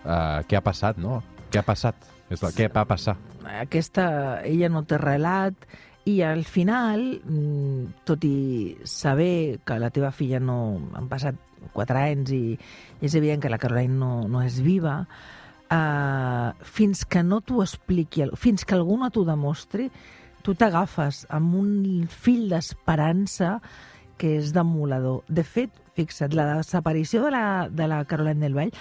eh, 0.00 0.40
què 0.48 0.56
ha 0.56 0.64
passat, 0.64 0.96
no? 0.96 1.20
Què 1.52 1.60
ha 1.60 1.66
passat? 1.68 2.08
És 2.32 2.40
la, 2.40 2.54
què 2.56 2.72
va 2.72 2.86
passar? 2.88 3.18
Aquesta, 3.60 4.06
ella 4.48 4.72
no 4.72 4.86
té 4.88 4.96
relat 4.96 5.68
i 6.04 6.20
al 6.22 6.44
final, 6.44 7.20
mm, 7.24 8.04
tot 8.04 8.24
i 8.28 8.76
saber 8.84 9.60
que 9.64 9.78
la 9.80 9.90
teva 9.90 10.12
filla 10.12 10.40
no... 10.40 10.58
Han 10.94 11.08
passat 11.08 11.38
quatre 11.72 11.96
anys 12.10 12.32
i, 12.36 12.58
és 13.00 13.14
evident 13.16 13.40
que 13.40 13.52
la 13.52 13.60
Caroline 13.60 13.96
no, 13.96 14.10
no 14.28 14.42
és 14.44 14.58
viva, 14.60 14.98
eh, 15.72 16.50
fins 16.76 17.04
que 17.08 17.22
no 17.24 17.40
t'ho 17.40 17.62
expliqui, 17.64 18.28
fins 18.36 18.64
que 18.64 18.76
algú 18.76 18.98
no 19.00 19.08
t'ho 19.10 19.24
demostri, 19.24 19.88
tu 20.44 20.52
t'agafes 20.52 21.24
amb 21.32 21.56
un 21.56 21.72
fill 22.12 22.50
d'esperança 22.52 23.56
que 24.20 24.36
és 24.38 24.52
demolador. 24.54 25.24
De 25.28 25.42
fet, 25.42 25.72
fixa't, 25.96 26.34
la 26.36 26.46
desaparició 26.58 27.24
de 27.24 27.32
la, 27.32 27.44
de 27.70 27.88
la 27.88 28.02
Caroline 28.04 28.44
del 28.44 28.56
Vall 28.56 28.72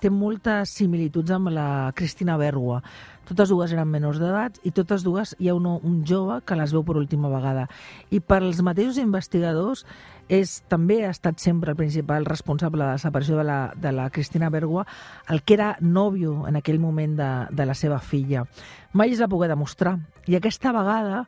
té 0.00 0.10
moltes 0.10 0.74
similituds 0.74 1.32
amb 1.32 1.52
la 1.54 1.92
Cristina 1.96 2.36
Bergua. 2.40 2.82
Totes 3.28 3.52
dues 3.52 3.72
eren 3.72 3.86
menors 3.88 4.18
d'edat 4.18 4.58
i 4.66 4.72
totes 4.74 5.04
dues 5.06 5.36
hi 5.38 5.48
ha 5.48 5.54
un, 5.54 5.68
un 5.70 6.00
jove 6.08 6.40
que 6.46 6.56
les 6.58 6.72
veu 6.74 6.82
per 6.86 6.96
última 6.98 7.30
vegada. 7.30 7.68
I 8.10 8.18
per 8.20 8.40
als 8.42 8.62
mateixos 8.66 8.98
investigadors 8.98 9.84
és, 10.32 10.58
també 10.70 11.02
ha 11.06 11.12
estat 11.12 11.38
sempre 11.42 11.72
el 11.72 11.78
principal 11.78 12.26
responsable 12.26 12.82
de 12.82 12.90
la 12.90 12.98
desaparició 12.98 13.38
de 13.38 13.46
la, 13.46 13.60
de 13.76 13.92
la 13.94 14.08
Cristina 14.10 14.50
Bergua, 14.50 14.86
el 15.28 15.42
que 15.42 15.54
era 15.54 15.76
nòvio 15.80 16.46
en 16.48 16.58
aquell 16.58 16.80
moment 16.82 17.16
de, 17.18 17.30
de 17.50 17.66
la 17.68 17.78
seva 17.78 18.00
filla. 18.00 18.46
Mai 18.92 19.14
es 19.14 19.22
va 19.22 19.30
poder 19.30 19.50
demostrar. 19.52 19.98
I 20.26 20.38
aquesta 20.38 20.74
vegada 20.74 21.26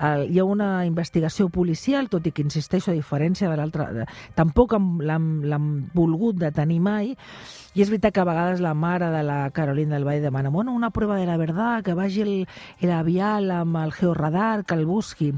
el, 0.00 0.26
hi 0.32 0.40
ha 0.40 0.44
una 0.48 0.84
investigació 0.86 1.48
policial, 1.52 2.08
tot 2.12 2.26
i 2.26 2.32
que, 2.32 2.44
insisteixo, 2.46 2.92
a 2.92 2.96
diferència 2.96 3.50
de 3.50 3.58
l'altra... 3.60 3.88
Tampoc 4.38 4.76
l'han 4.76 5.66
volgut 5.94 6.38
detenir 6.40 6.80
mai, 6.84 7.12
i 7.74 7.84
és 7.84 7.90
veritat 7.92 8.16
que 8.16 8.24
a 8.24 8.28
vegades 8.28 8.62
la 8.64 8.74
mare 8.74 9.10
de 9.12 9.22
la 9.26 9.42
Carolina 9.54 9.94
del 9.94 10.08
Vall 10.08 10.24
demana 10.24 10.50
bueno, 10.50 10.72
una 10.72 10.90
prova 10.90 11.16
de 11.16 11.26
la 11.26 11.36
verdad, 11.36 11.84
que 11.84 11.94
vagi 11.94 12.22
el, 12.22 12.48
el 12.80 13.50
amb 13.50 13.76
el 13.76 13.92
georradar, 13.92 14.64
que 14.64 14.74
el 14.74 14.86
busqui. 14.86 15.34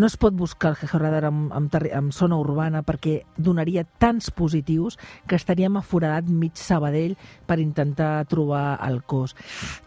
No 0.00 0.06
es 0.08 0.16
pot 0.16 0.32
buscar 0.32 0.70
el 0.70 0.78
georradar 0.88 1.26
amb, 1.28 1.50
amb, 1.52 1.74
amb 1.92 2.12
zona 2.16 2.38
urbana 2.40 2.80
perquè 2.80 3.18
donaria 3.36 3.82
tants 4.00 4.30
positius 4.32 4.96
que 5.28 5.36
estaríem 5.36 5.76
aforadat 5.76 6.30
mig 6.32 6.56
Sabadell 6.56 7.18
per 7.44 7.58
intentar 7.60 8.24
trobar 8.30 8.78
el 8.86 9.02
cos. 9.04 9.34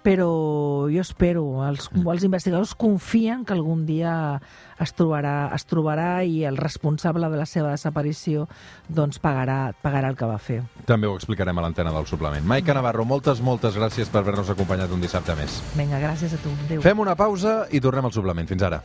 Però 0.05 0.27
jo 0.93 1.01
espero, 1.01 1.47
els, 1.65 1.89
els 1.97 2.27
investigadors 2.29 2.75
confien 2.77 3.41
que 3.41 3.57
algun 3.57 3.87
dia 3.89 4.13
es 4.77 4.93
trobarà, 4.93 5.49
es 5.57 5.65
trobarà 5.65 6.21
i 6.21 6.43
el 6.45 6.61
responsable 6.61 7.31
de 7.33 7.41
la 7.41 7.49
seva 7.49 7.73
desaparició 7.73 8.45
doncs 8.85 9.17
pagarà, 9.17 9.73
pagarà 9.81 10.13
el 10.13 10.19
que 10.19 10.29
va 10.29 10.37
fer. 10.37 10.61
També 10.85 11.09
ho 11.09 11.17
explicarem 11.17 11.57
a 11.57 11.65
l'antena 11.65 11.95
del 11.95 12.05
suplement. 12.05 12.45
Maica 12.45 12.77
Navarro, 12.77 13.01
moltes, 13.09 13.41
moltes 13.41 13.81
gràcies 13.81 14.13
per 14.13 14.21
haver-nos 14.21 14.53
acompanyat 14.53 14.93
un 14.93 15.01
dissabte 15.01 15.33
més. 15.41 15.57
Vinga, 15.73 15.97
gràcies 15.97 16.37
a 16.37 16.43
tu. 16.45 16.53
Adéu. 16.67 16.85
Fem 16.85 17.01
una 17.01 17.17
pausa 17.17 17.63
i 17.73 17.81
tornem 17.81 18.11
al 18.11 18.13
suplement. 18.13 18.53
Fins 18.53 18.69
ara. 18.69 18.83